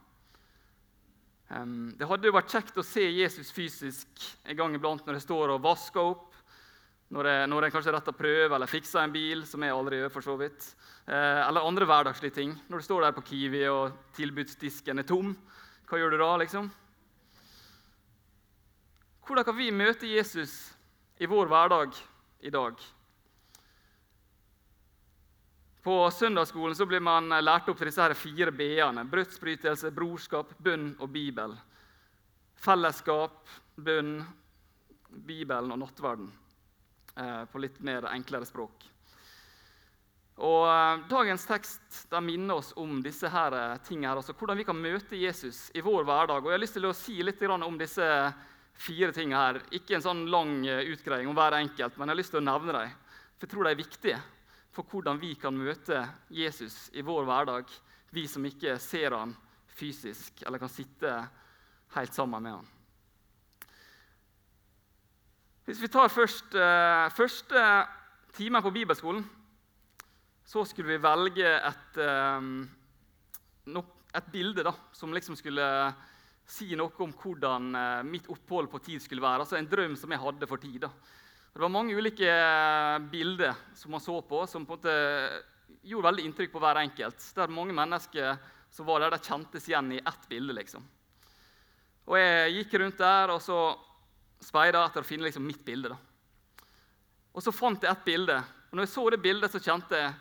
Det 1.97 2.05
hadde 2.05 2.27
jo 2.27 2.35
vært 2.35 2.51
kjekt 2.51 2.77
å 2.77 2.85
se 2.85 3.05
Jesus 3.07 3.49
fysisk 3.55 4.25
en 4.43 4.57
gang 4.59 4.75
iblant 4.75 5.07
når 5.07 5.17
jeg 5.17 5.25
står 5.25 5.55
og 5.55 5.63
vasker 5.63 6.11
opp, 6.11 6.35
når 7.09 7.29
jeg, 7.31 7.47
når 7.49 7.65
jeg 7.65 7.73
kanskje 7.73 7.93
retter 7.95 8.17
prøve 8.19 8.53
eller 8.53 8.69
fikser 8.69 9.01
en 9.01 9.15
bil, 9.15 9.41
som 9.49 9.63
jeg 9.65 9.73
aldri 9.73 10.03
gjør, 10.03 10.11
for 10.13 10.27
så 10.27 10.35
vidt. 10.37 10.67
Eh, 11.07 11.39
eller 11.47 11.65
andre 11.65 11.87
hverdagslige 11.89 12.35
ting. 12.35 12.53
Når 12.69 12.83
du 12.83 12.85
står 12.85 13.07
der 13.07 13.15
på 13.15 13.25
Kiwi 13.31 13.63
og 13.71 13.95
tilbudsdisken 14.19 15.01
er 15.01 15.07
tom, 15.09 15.33
hva 15.89 15.97
gjør 15.97 16.13
du 16.13 16.19
da, 16.21 16.29
liksom? 16.43 16.69
Hvordan 19.25 19.47
kan 19.47 19.57
vi 19.57 19.71
møte 19.73 20.11
Jesus 20.11 20.59
i 21.17 21.29
vår 21.29 21.49
hverdag 21.49 21.97
i 22.45 22.53
dag? 22.53 22.77
På 25.83 26.11
søndagsskolen 26.11 26.75
så 26.75 26.85
blir 26.85 26.99
man 26.99 27.31
lært 27.39 27.69
opp 27.71 27.79
til 27.79 27.87
disse 27.87 28.03
her 28.03 28.15
fire 28.17 28.51
b-ene. 28.51 29.05
Brødsbrytelse, 29.07 29.93
brorskap, 29.95 30.51
bunn 30.59 30.91
og 30.99 31.07
Bibel. 31.13 31.55
Fellesskap, 32.59 33.47
bunn, 33.79 34.17
Bibelen 35.09 35.71
og 35.71 35.79
nattverden. 35.79 36.27
Eh, 37.19 37.45
på 37.51 37.59
litt 37.59 37.79
mer 37.83 38.05
enklere 38.13 38.47
språk. 38.47 38.85
Og 40.39 40.65
eh, 40.69 41.01
Dagens 41.09 41.43
tekst 41.47 42.13
minner 42.23 42.61
oss 42.61 42.71
om 42.79 43.01
disse 43.03 43.31
her 43.31 43.55
eh, 43.57 43.79
tingene, 43.87 44.13
altså 44.19 44.35
hvordan 44.35 44.59
vi 44.59 44.65
kan 44.67 44.79
møte 44.79 45.19
Jesus 45.19 45.65
i 45.75 45.83
vår 45.83 46.07
hverdag. 46.07 46.43
Og 46.43 46.51
Jeg 46.51 46.57
har 46.59 46.63
lyst 46.63 46.77
til 46.79 46.87
å 46.87 46.95
si 46.95 47.17
litt 47.23 47.43
om 47.49 47.79
disse 47.79 48.09
fire 48.79 49.11
tingene. 49.15 49.39
her. 49.39 49.61
Ikke 49.75 49.97
en 49.97 50.05
sånn 50.05 50.27
lang 50.31 50.61
utgreiing 50.67 51.27
om 51.27 51.35
hver 51.35 51.57
enkelt, 51.59 51.97
men 51.97 52.07
jeg 52.07 52.13
har 52.13 52.21
lyst 52.21 52.35
til 52.35 52.43
å 52.43 52.49
nevne 52.51 52.75
dem. 52.77 52.93
For 53.39 53.47
jeg 53.47 53.55
tror 53.55 53.63
de 53.63 53.71
er 53.71 53.83
viktige 53.83 54.21
for 54.73 54.85
hvordan 54.89 55.19
vi 55.21 55.33
kan 55.39 55.55
møte 55.57 56.03
Jesus 56.29 56.89
i 56.93 57.03
vår 57.05 57.25
hverdag, 57.27 57.69
vi 58.13 58.25
som 58.29 58.45
ikke 58.45 58.77
ser 58.81 59.15
han 59.17 59.33
fysisk 59.79 60.43
eller 60.45 60.61
kan 60.61 60.71
sitte 60.71 61.13
helt 61.95 62.13
sammen 62.13 62.43
med 62.43 62.57
han. 62.57 62.69
Hvis 65.69 65.81
vi 65.83 65.89
tar 65.93 66.09
først 66.09 66.55
eh, 66.57 67.07
første 67.13 67.63
timen 68.33 68.63
på 68.65 68.73
bibelskolen, 68.73 69.21
så 70.49 70.63
skulle 70.65 70.95
vi 70.95 71.03
velge 71.03 71.45
et, 71.45 71.99
eh, 72.01 73.83
et 74.17 74.31
bilde 74.33 74.65
da, 74.65 74.73
som 74.97 75.13
liksom 75.13 75.37
skulle 75.37 75.67
si 76.49 76.73
noe 76.77 76.89
om 77.05 77.13
hvordan 77.13 77.69
eh, 77.77 78.07
mitt 78.09 78.29
opphold 78.33 78.71
på 78.71 78.81
tid 78.81 79.03
skulle 79.03 79.21
være. 79.21 79.45
Altså 79.45 79.59
en 79.59 79.69
drøm 79.69 79.93
som 79.99 80.09
jeg 80.09 80.23
hadde 80.23 80.49
for 80.49 80.57
tid. 80.57 80.79
da. 80.87 80.89
Det 81.59 81.63
var 81.65 81.69
mange 81.73 81.91
ulike 81.95 82.23
eh, 82.23 82.99
bilder 83.11 83.53
som 83.75 83.91
man 83.91 83.99
så 83.99 84.13
på, 84.21 84.45
som 84.47 84.63
på 84.65 84.77
en 84.77 84.79
måte 84.79 85.81
gjorde 85.83 86.05
veldig 86.05 86.23
inntrykk 86.23 86.53
på 86.53 86.59
hver 86.63 86.77
enkelt. 86.79 87.23
Der 87.35 87.51
mange 87.51 87.73
mennesker 87.75 88.37
som 88.71 88.85
var 88.87 89.01
der, 89.03 89.11
de 89.11 89.25
kjentes 89.27 89.65
igjen 89.67 89.89
i 89.91 89.97
ett 89.99 90.21
bilde. 90.29 90.53
liksom. 90.55 90.85
Og 92.07 92.15
Jeg 92.15 92.53
gikk 92.53 92.77
rundt 92.79 93.01
der, 93.01 93.33
og 93.33 93.41
så 93.43 93.57
speida 94.39 94.85
etter 94.85 95.03
å 95.03 95.07
finne 95.09 95.27
liksom 95.27 95.43
mitt 95.43 95.65
bilde. 95.67 95.91
Da. 95.91 96.63
Og 97.35 97.43
så 97.43 97.51
fant 97.51 97.83
jeg 97.83 97.91
et 97.91 98.05
bilde. 98.07 98.37
Og 98.69 98.79
når 98.79 98.87
jeg 98.87 98.91
så 98.93 99.03
det 99.11 99.19
bildet, 99.25 99.51
så 99.51 99.59
kjente 99.65 99.99
jeg 99.99 100.13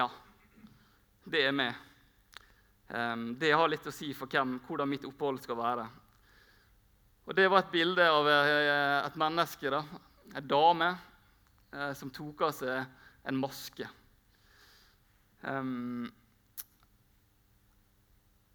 ja, 0.00 0.06
det 1.34 1.42
er 1.50 1.52
meg. 1.58 1.82
Um, 2.88 3.26
det 3.36 3.52
har 3.52 3.68
litt 3.68 3.90
å 3.92 3.92
si 3.92 4.08
for 4.16 4.24
hvem, 4.24 4.56
hvordan 4.64 4.88
mitt 4.88 5.04
opphold 5.04 5.42
skal 5.44 5.60
være. 5.60 5.84
Og 7.28 7.36
Det 7.36 7.46
var 7.52 7.60
et 7.60 7.76
bilde 7.76 8.08
av 8.08 8.32
eh, 8.32 8.96
et 9.02 9.20
menneske, 9.20 9.68
da, 9.76 9.82
en 10.34 10.48
dame, 10.48 10.90
eh, 11.72 11.92
som 11.98 12.10
tok 12.10 12.42
av 12.48 12.54
seg 12.56 13.28
en 13.28 13.38
maske. 13.38 13.88
Um, 15.42 16.10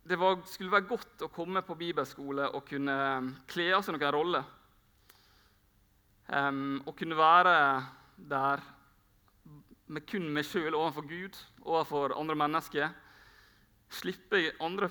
det 0.07 0.15
var, 0.15 0.39
skulle 0.47 0.71
være 0.71 0.87
godt 0.87 1.25
å 1.25 1.31
komme 1.33 1.61
på 1.67 1.75
bibelskole 1.75 2.47
og 2.55 2.63
kunne 2.69 2.95
kle 3.51 3.67
av 3.75 3.83
seg 3.83 3.97
noen 3.97 4.15
rolle. 4.15 4.43
Um, 6.27 6.79
og 6.85 6.95
kunne 6.99 7.17
være 7.19 7.55
der 8.29 8.63
med 9.87 10.03
kun 10.07 10.27
meg 10.35 10.47
sjøl 10.47 10.75
overfor 10.75 11.07
Gud, 11.07 11.37
overfor 11.63 12.15
andre 12.19 12.35
mennesker. 12.39 12.95
Slippe 13.91 14.41
andre 14.63 14.89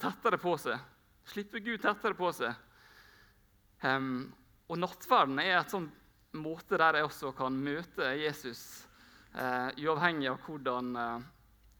tettere 0.00 0.40
på 0.40 0.54
seg. 0.60 0.80
Slippe 1.28 1.60
Gud 1.64 1.82
tettere 1.84 2.16
på 2.16 2.30
seg. 2.36 2.54
Um, 3.84 4.28
og 4.68 4.80
nattverden 4.80 5.40
er 5.40 5.58
et 5.60 5.72
sånn 5.72 5.88
måte 6.36 6.76
der 6.76 6.98
jeg 6.98 7.08
også 7.08 7.32
kan 7.36 7.56
møte 7.56 8.10
Jesus, 8.20 8.84
eh, 9.32 9.70
uavhengig 9.80 10.28
av 10.28 10.42
hvordan 10.44 10.90
eh, 10.96 11.26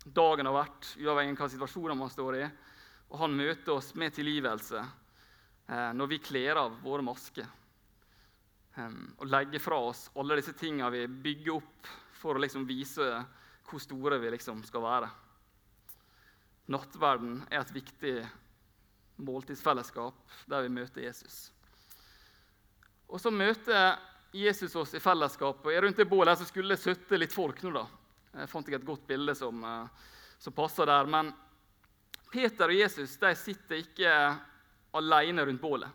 dagen 0.05 0.49
har 0.49 0.57
vært, 0.57 0.95
uavhengig 0.97 1.37
av 1.37 1.43
hva 1.43 1.51
situasjoner 1.53 1.99
man 1.99 2.13
står 2.13 2.39
i. 2.41 2.49
Og 3.09 3.21
han 3.23 3.37
møter 3.37 3.75
oss 3.75 3.95
med 3.97 4.15
tilgivelse 4.17 4.81
eh, 4.81 5.91
når 5.97 6.13
vi 6.15 6.21
kler 6.25 6.61
av 6.65 6.81
våre 6.85 7.05
masker 7.05 7.55
og 8.79 9.25
legger 9.27 9.59
fra 9.59 9.75
oss 9.89 10.05
alle 10.23 10.37
disse 10.39 10.53
tingene 10.55 10.87
vi 10.95 11.01
bygger 11.11 11.57
opp 11.57 11.89
for 12.15 12.39
å 12.39 12.43
liksom 12.45 12.63
vise 12.69 13.09
hvor 13.67 13.83
store 13.83 14.21
vi 14.23 14.31
liksom 14.31 14.61
skal 14.63 14.85
være. 14.85 15.09
Nattverden 16.71 17.41
er 17.51 17.59
et 17.59 17.73
viktig 17.75 18.13
måltidsfellesskap 19.27 20.37
der 20.47 20.63
vi 20.63 20.71
møter 20.77 21.03
Jesus. 21.09 21.49
Og 23.11 23.19
så 23.19 23.35
møter 23.35 23.99
Jesus 24.33 24.75
oss 24.77 24.95
i 24.95 25.01
fellesskap. 25.01 25.67
og 25.67 25.83
Rundt 25.83 25.97
det 25.97 26.09
bålet 26.09 26.39
så 26.39 26.45
skulle 26.45 26.77
jeg 26.77 26.85
sitte 26.85 27.19
litt 27.19 27.33
folk 27.33 27.63
nå. 27.63 27.73
da. 27.73 27.87
Jeg 28.43 28.51
fant 28.51 28.69
ikke 28.69 28.81
et 28.83 28.87
godt 28.87 29.07
bilde 29.09 29.35
som, 29.35 29.65
eh, 29.65 29.87
som 30.39 30.53
passer 30.53 30.87
der. 30.87 31.07
Men 31.07 31.33
Peter 32.33 32.69
og 32.69 32.77
Jesus 32.77 33.17
de 33.17 33.35
sitter 33.35 33.81
ikke 33.81 34.13
alene 34.99 35.47
rundt 35.47 35.61
bålet. 35.63 35.89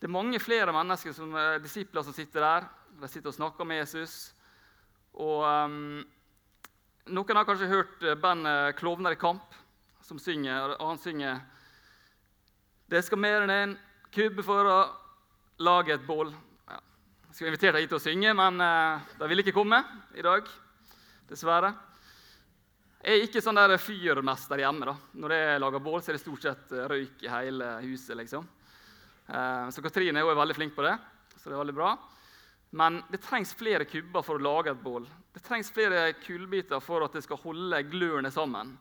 Det 0.00 0.08
er 0.08 0.16
mange 0.16 0.40
flere 0.42 0.72
mennesker 0.74 1.12
som 1.14 1.34
eh, 1.36 1.60
disipler 1.62 2.02
som 2.02 2.16
sitter 2.16 2.40
der. 2.40 2.64
De 3.00 3.08
sitter 3.08 3.30
og 3.30 3.36
snakker 3.36 3.68
med 3.68 3.82
Jesus. 3.84 4.32
Og 5.12 5.44
um, 5.44 6.00
Noen 7.12 7.36
har 7.36 7.46
kanskje 7.46 7.68
hørt 7.70 8.02
eh, 8.02 8.18
bandet 8.18 8.76
Klovner 8.78 9.14
i 9.14 9.20
kamp, 9.20 9.54
som 10.02 10.18
synger. 10.18 10.76
og 10.78 10.88
Han 10.88 10.98
synger 10.98 11.40
Det 12.90 13.04
skal 13.04 13.20
mer 13.20 13.44
enn 13.44 13.54
en 13.54 13.76
kubbe 14.12 14.42
for 14.42 14.68
å 14.68 14.80
lage 15.62 15.94
et 15.94 16.06
bål. 16.06 16.32
Jeg 17.32 17.38
skulle 17.38 17.48
invitert 17.54 17.78
hit 17.80 17.88
til 17.88 17.96
å 17.96 18.04
synge, 18.04 18.32
men 18.36 18.60
uh, 18.60 19.04
de 19.16 19.26
ville 19.30 19.40
ikke 19.40 19.54
komme 19.56 19.78
i 20.12 20.20
dag. 20.20 20.44
Dessverre. 21.30 21.70
Jeg 23.00 23.14
er 23.14 23.22
ikke 23.24 23.40
sånn 23.40 23.56
der 23.56 23.72
fyrmester 23.80 24.60
hjemme. 24.60 24.90
da. 24.90 24.92
Når 25.16 25.32
jeg 25.32 25.62
lager 25.62 25.80
bål, 25.80 26.02
så 26.04 26.10
er 26.12 26.18
det 26.18 26.20
stort 26.20 26.44
sett 26.44 26.74
røyk 26.92 27.24
i 27.24 27.30
hele 27.32 27.70
huset. 27.86 28.18
liksom. 28.20 28.44
Eh, 29.24 29.70
så 29.72 29.80
Katrine 29.80 30.20
er 30.20 30.36
veldig 30.36 30.56
flink 30.58 30.76
på 30.76 30.84
det, 30.84 30.92
så 31.38 31.48
det 31.48 31.56
er 31.56 31.62
veldig 31.62 31.76
bra. 31.78 31.94
Men 32.76 33.00
det 33.08 33.22
trengs 33.24 33.54
flere 33.56 33.88
kubber 33.88 34.28
for 34.28 34.36
å 34.36 34.44
lage 34.50 34.76
et 34.76 34.84
bål. 34.84 35.08
Det 35.32 35.40
trengs 35.46 35.72
flere 35.72 36.04
kullbiter 36.20 36.84
for 36.84 37.06
at 37.06 37.16
det 37.16 37.24
skal 37.24 37.40
holde 37.46 37.80
glørne 37.88 38.34
sammen. 38.34 38.76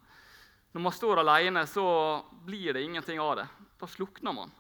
Når 0.76 0.86
man 0.90 0.98
står 1.00 1.24
alene, 1.24 1.64
så 1.72 1.88
blir 2.44 2.76
det 2.76 2.84
ingenting 2.84 3.24
av 3.24 3.38
det. 3.40 3.48
Da 3.80 3.88
slukner 3.88 4.36
man. 4.36 4.52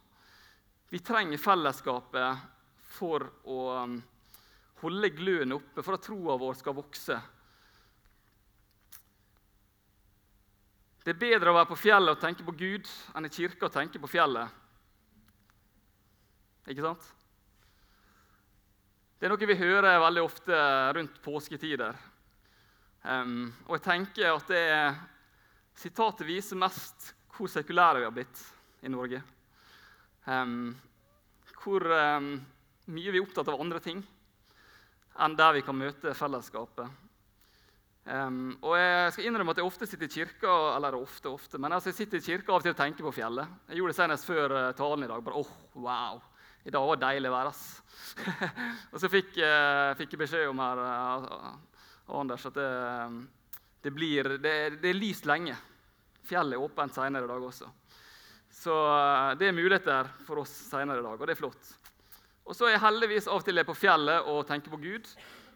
Vi 0.88 1.03
trenger 1.03 1.43
fellesskapet 1.43 2.48
for 2.91 3.27
å 3.48 3.60
um, 3.83 4.00
holde 4.81 5.12
gløden 5.15 5.55
oppe, 5.55 5.83
for 5.83 5.98
at 5.98 6.05
troa 6.05 6.38
vår 6.41 6.57
skal 6.60 6.75
vokse. 6.77 7.17
Det 11.01 11.15
er 11.15 11.21
bedre 11.21 11.50
å 11.50 11.57
være 11.57 11.71
på 11.71 11.79
fjellet 11.81 12.13
og 12.13 12.21
tenke 12.21 12.45
på 12.45 12.53
Gud 12.53 12.89
enn 13.17 13.25
i 13.25 13.33
kirka 13.33 13.67
og 13.67 13.74
tenke 13.74 14.01
på 14.01 14.10
fjellet. 14.12 14.60
Ikke 16.69 16.86
sant? 16.86 17.07
Det 19.17 19.25
er 19.25 19.33
noe 19.33 19.50
vi 19.50 19.57
hører 19.57 20.01
veldig 20.01 20.21
ofte 20.25 20.60
rundt 20.98 21.17
påsketider. 21.25 21.98
Um, 23.01 23.50
og 23.65 23.79
jeg 23.79 23.86
tenker 23.88 24.29
at 24.36 24.50
det 24.50 24.62
er 24.75 25.00
Sitatet 25.81 26.27
viser 26.27 26.60
mest 26.60 27.13
hvor 27.31 27.50
sekulære 27.50 28.01
vi 28.01 28.05
har 28.05 28.13
blitt 28.13 28.41
i 28.86 28.89
Norge. 28.91 29.21
Um, 30.27 30.74
hvor 31.62 31.86
um, 31.86 32.33
mye 32.89 33.13
vi 33.13 33.19
er 33.19 33.23
opptatt 33.23 33.50
av 33.51 33.61
andre 33.61 33.81
ting 33.83 34.01
enn 35.21 35.38
der 35.38 35.57
vi 35.57 35.63
kan 35.65 35.75
møte 35.77 36.13
fellesskapet. 36.15 36.88
Um, 38.01 38.55
og 38.65 38.73
Jeg 38.79 39.11
skal 39.13 39.25
innrømme 39.27 39.53
at 39.53 39.59
jeg 39.59 39.67
ofte 39.67 39.85
sitter 39.85 40.07
i 40.07 40.13
kirka 40.15 40.53
eller 40.73 40.95
ofte, 40.97 41.29
ofte, 41.29 41.59
men 41.61 41.75
altså 41.75 41.91
jeg 41.91 42.00
sitter 42.00 42.17
i 42.17 42.25
kirka 42.25 42.53
av 42.53 42.61
og 42.61 42.65
til 42.65 42.73
og 42.73 42.79
tenker 42.79 43.05
på 43.05 43.13
fjellet. 43.19 43.57
Jeg 43.69 43.77
gjorde 43.77 43.93
det 43.93 44.00
senest 44.00 44.25
før 44.25 44.55
uh, 44.55 44.71
talen 44.77 45.05
i 45.05 45.09
dag. 45.11 45.21
bare, 45.21 45.43
oh, 45.43 45.51
wow, 45.83 46.21
i 46.65 46.73
dag 46.73 46.88
var 46.88 46.97
det 46.97 47.05
deilig 47.05 47.33
vær. 47.35 47.51
ass. 47.51 47.65
og 48.93 48.97
så 49.03 49.11
fikk, 49.11 49.35
uh, 49.38 49.91
fikk, 50.00 50.15
jeg 50.15 50.23
beskjed 50.23 50.47
om 50.50 50.63
her, 50.63 50.81
uh, 50.81 51.51
Anders 52.17 52.47
at 52.50 52.57
det, 52.57 52.71
det, 53.83 53.93
blir, 53.93 54.33
det, 54.41 54.55
det 54.81 54.89
er 54.89 54.97
lyst 54.97 55.29
lenge. 55.29 55.53
Fjellet 56.27 56.57
er 56.57 56.65
åpent 56.65 56.95
senere 56.95 57.27
i 57.27 57.29
dag 57.29 57.45
også. 57.45 57.69
Så 58.51 58.73
eh, 58.73 59.35
det 59.39 59.47
er 59.47 59.55
muligheter 59.55 60.09
for 60.27 60.43
oss 60.43 60.51
senere 60.69 61.01
i 61.01 61.05
dag, 61.05 61.15
og 61.15 61.27
det 61.27 61.35
er 61.35 61.39
flott. 61.39 61.71
Og 62.45 62.57
så 62.57 62.67
er 62.67 62.75
jeg 62.75 62.83
heldigvis 62.83 63.29
av 63.29 63.39
og 63.39 63.45
til 63.45 63.63
på 63.67 63.77
fjellet 63.77 64.27
og 64.31 64.41
tenker 64.50 64.74
på 64.74 64.81
Gud. 64.81 65.07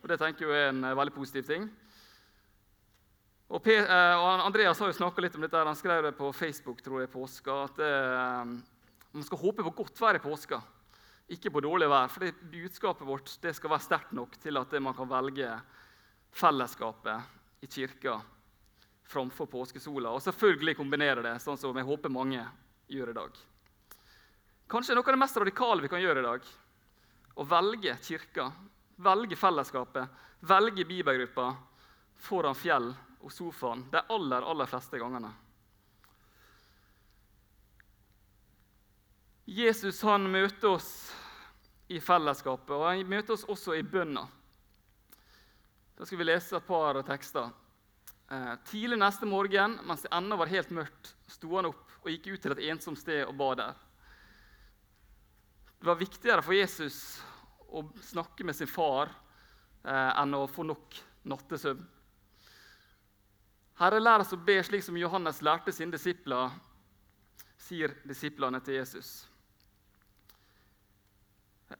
Og 0.04 0.12
det 0.12 0.20
tenker 0.22 0.46
jeg 0.46 0.68
er 0.68 0.72
en 0.74 0.86
veldig 0.98 1.15
positiv 1.15 1.48
ting. 1.50 1.65
Og, 3.46 3.62
P 3.62 3.75
og 3.77 4.27
Andreas 4.46 4.80
har 4.82 4.89
jo 4.89 4.98
snakka 4.98 5.22
litt 5.22 5.36
om 5.38 5.44
dette. 5.46 5.62
Han 5.65 5.77
skrev 5.77 6.08
det 6.08 6.15
på 6.18 6.32
Facebook 6.34 6.82
tror 6.86 7.04
jeg, 7.04 7.12
påska. 7.13 7.58
At 7.68 7.82
eh, 7.82 8.54
man 9.13 9.25
skal 9.25 9.42
håpe 9.42 9.65
på 9.65 9.74
godt 9.84 10.01
vær 10.01 10.18
i 10.18 10.24
påska, 10.24 10.60
ikke 11.32 11.54
på 11.54 11.62
dårlig 11.65 11.89
vær. 11.92 12.10
For 12.13 12.46
budskapet 12.51 13.08
vårt 13.08 13.34
det 13.44 13.54
skal 13.58 13.74
være 13.74 13.86
sterkt 13.86 14.15
nok 14.18 14.38
til 14.42 14.62
at 14.62 14.74
man 14.82 14.98
kan 14.98 15.10
velge 15.10 15.51
fellesskapet 16.36 17.65
i 17.65 17.70
kirka 17.70 18.18
framfor 19.06 19.50
påskesola. 19.50 20.13
Og 20.13 20.24
selvfølgelig 20.25 20.77
kombinere 20.80 21.24
det, 21.25 21.38
sånn 21.44 21.60
som 21.62 21.77
jeg 21.77 21.88
håper 21.88 22.13
mange 22.13 22.42
gjør 22.92 23.13
i 23.13 23.18
dag. 23.18 23.42
Kanskje 24.70 24.98
noe 24.98 25.06
av 25.06 25.13
det 25.13 25.22
mest 25.22 25.38
radikale 25.38 25.86
vi 25.86 25.92
kan 25.92 26.01
gjøre 26.01 26.22
i 26.24 26.25
dag. 26.25 26.54
Å 27.36 27.44
velge 27.44 27.96
kirka, 28.04 28.50
velge 29.04 29.36
fellesskapet, 29.36 30.22
velge 30.48 30.86
bibelgruppa 30.88 31.50
foran 32.27 32.56
fjell 32.56 32.94
og 33.20 33.34
sofaen 33.34 33.84
de 33.92 34.01
aller, 34.13 34.46
aller 34.46 34.70
fleste 34.70 35.00
gangene. 35.01 35.34
Jesus 39.46 40.01
han 40.08 40.25
møter 40.32 40.72
oss 40.72 40.89
i 41.94 42.00
fellesskapet, 42.01 42.72
og 42.74 42.88
han 42.88 43.04
møter 43.06 43.36
oss 43.36 43.46
også 43.46 43.75
i 43.77 43.84
bønna. 43.86 44.24
Da 45.96 46.06
skal 46.08 46.20
vi 46.20 46.27
lese 46.27 46.58
et 46.58 46.68
par 46.68 46.98
tekster. 47.06 47.51
Eh, 48.32 48.54
tidlig 48.65 48.98
neste 48.98 49.30
morgen, 49.30 49.77
mens 49.86 50.01
det 50.01 50.10
ennå 50.18 50.39
var 50.39 50.50
helt 50.50 50.72
mørkt, 50.74 51.13
sto 51.30 51.51
han 51.56 51.70
opp 51.70 51.94
og 52.01 52.10
gikk 52.10 52.32
ut 52.34 52.42
til 52.42 52.56
et 52.56 52.63
ensomt 52.72 53.00
sted 53.00 53.22
og 53.27 53.36
ba 53.38 53.51
der. 53.60 53.77
Det 55.79 55.88
var 55.88 56.00
viktigere 56.00 56.41
for 56.41 56.55
Jesus 56.55 57.20
å 57.67 57.84
snakke 58.01 58.46
med 58.48 58.55
sin 58.55 58.70
far 58.70 59.12
eh, 59.84 60.12
enn 60.15 60.34
å 60.38 60.46
få 60.48 60.63
nok 60.65 60.98
nattesøvn. 61.27 61.84
Herre, 63.75 64.00
lær 64.00 64.24
oss 64.24 64.32
å 64.32 64.39
be 64.39 64.55
slik 64.63 64.86
som 64.86 64.96
Johannes 64.96 65.41
lærte 65.44 65.74
sine 65.75 65.91
disipler, 65.91 66.53
sier 67.60 67.91
disiplene 68.08 68.62
til 68.63 68.77
Jesus. 68.79 69.25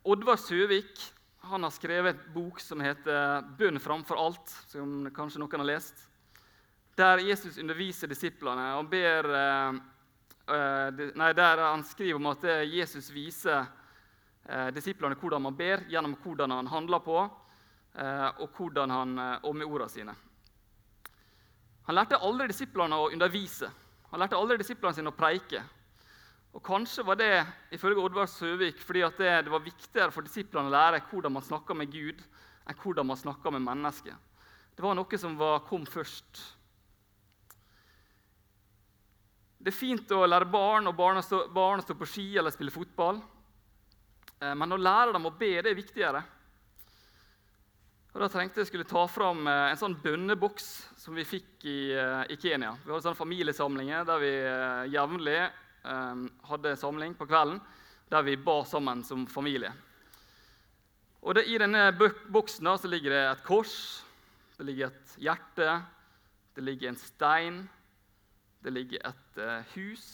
Oddvar 0.04 0.42
Søvik 0.42 1.00
han 1.46 1.64
har 1.64 1.72
skrevet 1.72 2.18
en 2.18 2.34
bok 2.34 2.60
som 2.60 2.82
heter 2.82 3.46
'Bønn 3.58 3.80
framfor 3.80 4.18
alt', 4.18 4.50
som 4.68 5.06
kanskje 5.14 5.40
noen 5.40 5.62
har 5.62 5.70
lest. 5.70 6.08
Der 6.98 7.22
Jesus 7.22 7.58
underviser 7.62 8.08
disiplene 8.08 8.74
og 8.80 8.90
ber, 8.90 9.30
eh, 9.30 11.12
nei, 11.16 11.34
der 11.34 11.58
han 11.58 11.84
skriver 11.84 12.16
om 12.16 12.28
at 12.28 12.44
Jesus 12.66 13.12
viser 13.14 13.68
eh, 14.50 14.70
disiplene 14.75 15.18
hvordan 15.20 15.44
man 15.46 15.58
ber, 15.58 15.86
gjennom 15.90 16.16
hvordan 16.24 16.52
han 16.56 16.70
handler 16.72 17.02
på, 17.06 17.18
eh, 17.96 18.30
og, 18.44 18.62
han, 18.78 19.18
og 19.44 19.56
med 19.56 19.66
ordene 19.66 19.90
sine. 19.90 20.16
Han 21.86 21.96
lærte 21.96 22.18
aldri 22.18 22.48
disiplene 22.50 22.98
å 22.98 23.10
undervise. 23.14 23.70
Han 24.12 24.22
lærte 24.22 24.38
aldri 24.38 24.58
disiplene 24.58 24.96
sine 24.98 25.12
å 25.12 25.18
preike. 25.18 25.62
Og 26.56 26.64
Kanskje 26.64 27.04
var 27.04 27.20
det 27.20 27.44
ifølge 27.75 28.02
Oddvar 28.02 28.30
Søvik, 28.32 28.80
fordi 28.80 29.04
det, 29.18 29.32
det, 29.46 29.52
var 29.52 29.64
viktigere 29.64 30.14
for 30.16 30.25
disiplene 30.25 30.72
å 30.72 30.74
lære 30.74 31.04
hvordan 31.10 31.36
man 31.36 31.44
snakker 31.44 31.75
med 31.75 31.92
Gud, 31.92 32.22
enn 32.66 32.80
hvordan 32.80 33.10
man 33.10 33.20
snakker 33.20 33.52
med 33.52 33.66
mennesker. 33.66 34.16
Det 34.75 34.84
var 34.84 34.96
noe 34.96 35.20
som 35.20 35.36
var, 35.40 35.66
kom 35.68 35.86
først. 35.88 36.42
Det 39.60 39.74
er 39.74 39.78
fint 39.78 40.12
å 40.16 40.25
lære 40.28 40.48
barn 40.52 40.88
og 40.88 40.96
barn 40.96 41.20
å 41.20 41.25
stå, 41.25 41.46
barn 41.54 41.82
å 41.82 41.86
stå 41.86 41.96
på 42.00 42.08
ski 42.08 42.25
eller 42.38 42.54
spille 42.54 42.74
fotball. 42.74 43.20
Eh, 44.42 44.56
men 44.56 44.75
å 44.75 44.80
lære 44.80 45.13
dem 45.15 45.27
å 45.30 45.34
be 45.36 45.51
det 45.62 45.72
er 45.72 45.77
viktigere. 45.77 46.24
Og 48.16 48.22
Da 48.24 48.29
trengte 48.31 48.62
jeg 48.62 48.70
skulle 48.70 48.88
ta 48.88 49.05
fram 49.12 49.48
eh, 49.48 49.70
en 49.72 49.79
sånn 49.79 49.98
bønneboks 50.03 50.70
som 51.00 51.16
vi 51.18 51.27
fikk 51.27 51.66
i, 51.68 51.79
eh, 51.92 52.24
i 52.31 52.40
Kenya. 52.40 52.75
Vi 52.83 52.92
hadde 52.92 53.03
sånne 53.07 53.20
familiesamlinger 53.20 54.07
der 54.07 54.22
vi 54.24 54.33
jevnlig 54.94 55.40
um, 55.86 56.29
hadde 56.50 56.77
samling 56.79 57.16
på 57.18 57.27
kvelden 57.29 57.60
der 58.12 58.24
vi 58.25 58.38
ba 58.38 58.60
sammen 58.68 59.03
som 59.03 59.25
familie. 59.27 59.72
Og 61.25 61.36
det, 61.36 61.48
I 61.50 61.57
denne 61.57 61.90
boksen 61.98 62.68
da, 62.68 62.75
ligger 62.86 63.16
det 63.16 63.24
et 63.31 63.44
kors, 63.48 63.75
det 64.60 64.68
ligger 64.68 64.92
et 64.92 65.16
hjerte, 65.18 65.79
det 66.55 66.64
ligger 66.64 66.92
en 66.92 67.00
stein, 67.01 67.57
det 68.62 68.74
ligger 68.75 69.01
et 69.10 69.40
uh, 69.42 69.74
hus. 69.74 70.05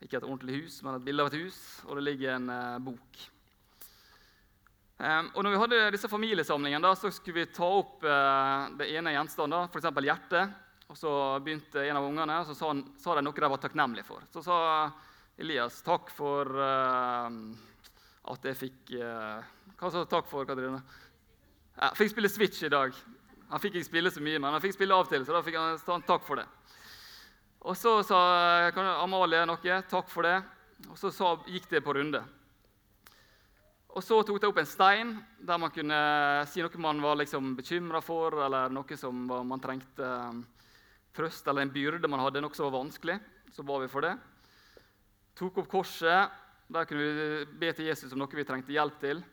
Ikke 0.00 0.16
et 0.16 0.24
ordentlig 0.24 0.62
hus, 0.62 0.80
men 0.84 0.96
et 0.96 1.04
bilde 1.04 1.24
av 1.24 1.28
et 1.28 1.42
hus, 1.42 1.60
og 1.84 1.98
det 1.98 2.06
ligger 2.06 2.38
en 2.38 2.48
eh, 2.54 2.80
bok. 2.86 3.20
Um, 5.00 5.30
og 5.32 5.44
når 5.44 5.52
vi 5.52 5.60
hadde 5.62 5.84
disse 5.94 6.08
familiesamlingene, 6.12 6.84
da, 6.84 6.92
så 6.96 7.08
skulle 7.12 7.42
vi 7.42 7.52
ta 7.56 7.64
opp 7.64 8.02
uh, 8.04 8.68
det 8.76 8.90
ene 8.92 9.14
gjenstanden, 9.14 9.68
f.eks. 9.72 9.88
hjertet. 10.04 10.56
Og 10.90 10.98
Så 10.98 11.12
begynte 11.44 11.84
en 11.86 12.00
av 12.00 12.04
ungene, 12.04 12.40
og 12.42 12.48
så 12.48 12.56
sa, 12.56 12.72
han, 12.72 12.82
sa 13.00 13.14
de 13.16 13.22
noe 13.24 13.36
de 13.36 13.50
var 13.52 13.62
takknemlige 13.62 14.08
for. 14.08 14.24
Så 14.32 14.42
sa 14.44 14.58
Elias 15.40 15.78
takk 15.86 16.12
for 16.12 16.50
uh, 16.52 17.30
at 18.34 18.50
jeg 18.50 18.58
fikk 18.60 18.92
uh, 19.00 19.40
Hva 19.80 19.92
sa 19.92 20.04
takk 20.04 20.28
for, 20.28 20.48
Katrine? 20.48 20.82
Jeg 21.80 21.96
fikk 21.96 22.12
spille 22.12 22.32
Switch 22.32 22.64
i 22.66 22.72
dag. 22.72 22.96
Han 23.50 23.62
fikk 23.62 23.78
ikke 23.78 23.88
spille 23.88 24.12
så 24.12 24.20
mye, 24.24 24.40
men 24.40 24.52
han 24.52 24.64
fikk 24.64 24.76
spille 24.76 24.96
av 24.96 25.06
og 25.06 25.12
til. 25.12 25.24
så 25.24 25.36
da 25.36 25.44
fikk 25.46 25.56
han 25.60 26.08
takk 26.08 26.26
for 26.26 26.40
det. 26.40 26.48
Og 27.60 27.76
så 27.76 27.98
sa 28.06 28.18
Amalie 29.02 29.44
noe. 29.48 29.80
Takk 29.90 30.08
for 30.08 30.24
det. 30.24 30.38
Og 30.88 30.96
så 30.96 31.10
sa, 31.12 31.34
gikk 31.44 31.68
det 31.68 31.82
på 31.84 31.92
runde. 31.92 32.22
Og 33.90 34.04
så 34.06 34.20
tok 34.22 34.38
jeg 34.38 34.52
opp 34.52 34.60
en 34.62 34.68
stein 34.70 35.10
der 35.42 35.58
man 35.58 35.72
kunne 35.74 35.98
si 36.48 36.62
noe 36.62 36.80
man 36.80 37.02
var 37.02 37.18
liksom 37.18 37.56
bekymra 37.58 38.00
for, 38.04 38.36
eller 38.46 38.70
noe 38.72 38.96
som 38.96 39.26
man 39.26 39.60
trengte 39.60 40.06
um, 40.30 40.44
trøst, 41.16 41.48
eller 41.50 41.66
en 41.66 41.72
byrde 41.74 42.08
man 42.08 42.22
hadde, 42.22 42.40
noe 42.40 42.54
som 42.54 42.68
var 42.68 42.78
vanskelig. 42.78 43.18
Så 43.50 43.66
ba 43.66 43.80
vi 43.82 43.90
for 43.90 44.06
det. 44.06 44.14
Tok 45.36 45.60
opp 45.60 45.68
korset. 45.68 46.38
Der 46.70 46.86
kunne 46.86 47.02
vi 47.02 47.44
be 47.60 47.72
til 47.74 47.90
Jesus 47.90 48.12
om 48.14 48.22
noe 48.22 48.38
vi 48.38 48.46
trengte 48.46 48.72
hjelp 48.72 49.00
til. 49.02 49.24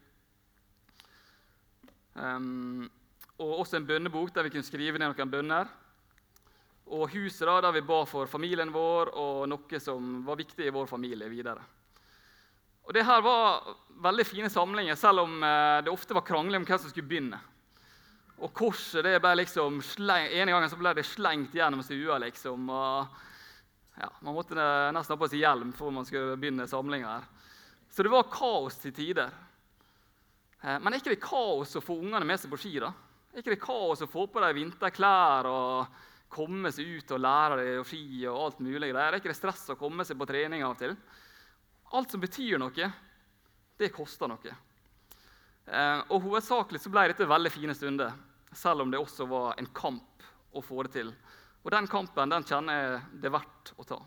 Um, 2.17 2.87
og 3.37 3.59
også 3.61 3.77
en 3.77 3.85
bønnebok 3.85 4.33
der 4.33 4.47
vi 4.47 4.55
kunne 4.55 4.65
skrive 4.65 4.97
ned 4.97 5.13
noen 5.13 5.31
bønner. 5.31 5.69
Og 6.88 7.10
huset 7.12 7.43
da, 7.47 7.58
der 7.65 7.76
vi 7.76 7.84
ba 7.84 8.04
for 8.08 8.30
familien 8.32 8.71
vår 8.71 9.12
og 9.19 9.47
noe 9.52 9.80
som 9.84 10.21
var 10.28 10.39
viktig 10.39 10.69
i 10.69 10.73
vår 10.73 10.88
familie 10.88 11.28
videre. 11.30 11.60
Og 12.88 12.93
det 12.95 13.04
her 13.04 13.19
var 13.19 13.65
veldig 14.00 14.23
fine 14.23 14.50
samlinger, 14.50 14.95
selv 14.95 15.26
om 15.26 15.41
eh, 15.43 15.82
det 15.84 15.91
ofte 15.91 16.15
var 16.15 16.23
krangling 16.23 16.62
om 16.62 16.67
hvem 16.67 16.80
som 16.80 16.91
skulle 16.91 17.10
begynne. 17.10 17.39
Og 18.38 18.54
korset 18.56 19.04
det 19.04 19.17
ble 19.19 19.34
liksom 19.41 19.82
slengt, 19.84 20.32
En 20.38 20.52
gang 20.54 20.67
så 20.69 20.78
ble 20.80 20.93
det 20.95 21.04
slengt 21.04 21.56
gjennom 21.58 21.84
stua. 21.84 22.17
liksom, 22.21 22.69
og 22.69 23.08
ja, 23.97 24.10
Man 24.21 24.38
måtte 24.38 24.56
nesten 24.93 25.15
ha 25.15 25.19
på 25.19 25.28
seg 25.28 25.41
hjelm 25.41 25.73
før 25.73 25.91
man 25.91 26.06
skulle 26.06 26.38
begynne 26.38 26.67
samlinga. 26.67 27.17
her. 27.17 27.28
Så 27.89 28.04
det 28.04 28.13
var 28.13 28.32
kaos 28.32 28.78
til 28.78 28.93
tider. 28.93 29.32
Eh, 30.62 30.80
men 30.80 30.93
er 30.93 31.02
ikke 31.02 31.15
det 31.15 31.21
kaos 31.28 31.76
å 31.76 31.84
få 31.84 32.00
ungene 32.00 32.26
med 32.26 32.39
seg 32.39 32.52
på 32.52 32.58
ski? 32.62 32.80
da? 32.80 32.93
Er 33.34 33.43
ikke 33.43 33.56
det 33.56 33.65
kaos 33.65 34.02
å 34.02 34.08
få 34.08 34.28
på 34.28 34.39
dem 34.39 34.56
vinterklær 34.56 35.45
og 35.45 35.88
komme 36.29 36.71
seg 36.75 36.89
ut 36.97 37.13
og 37.15 37.21
lære 37.23 37.59
dem 37.61 37.87
ski 37.87 38.03
og 38.27 38.39
alt 38.43 38.59
mulig? 38.63 38.91
Det 38.93 39.03
Er 39.03 39.17
ikke 39.19 39.31
det 39.31 39.39
stress 39.39 39.65
å 39.73 39.79
komme 39.79 40.05
seg 40.07 40.19
på 40.19 40.27
trening 40.29 40.65
av 40.65 40.75
og 40.75 40.81
til? 40.81 40.95
Alt 41.97 42.11
som 42.11 42.23
betyr 42.23 42.59
noe, 42.59 42.89
det 43.77 43.93
koster 43.95 44.27
noe. 44.27 44.57
Eh, 45.67 45.99
og 46.11 46.23
Hovedsakelig 46.25 46.81
så 46.83 46.91
ble 46.91 47.07
dette 47.11 47.27
veldig 47.27 47.51
fine 47.51 47.75
stunder, 47.75 48.13
selv 48.51 48.83
om 48.83 48.91
det 48.91 48.99
også 48.99 49.27
var 49.29 49.55
en 49.57 49.71
kamp 49.75 50.27
å 50.51 50.63
få 50.63 50.83
det 50.87 50.95
til. 50.97 51.13
Og 51.63 51.71
den 51.73 51.87
kampen 51.91 52.31
den 52.31 52.45
kjenner 52.47 52.77
jeg 52.79 53.01
det 53.21 53.29
er 53.29 53.35
verdt 53.37 53.73
å 53.75 53.87
ta. 53.87 53.97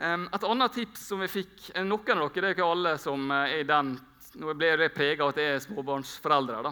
Et 0.00 0.44
annet 0.48 0.72
tips 0.72 1.02
som 1.10 1.20
vi 1.20 1.26
fikk 1.28 1.66
eh, 1.74 1.84
Noen 1.84 2.22
av 2.22 2.30
dere, 2.32 2.40
det 2.40 2.48
er 2.48 2.54
ikke 2.54 2.68
alle 2.72 2.94
som 3.00 3.26
eh, 3.36 3.56
er 3.58 3.64
i 3.64 3.68
den 3.68 3.98
Nå 4.40 4.54
blir 4.54 4.78
det 4.78 4.92
prega 4.94 5.26
av 5.26 5.32
at 5.32 5.40
jeg 5.42 5.56
er 5.56 5.62
småbarnsforeldre. 5.64 6.60
da. 6.62 6.70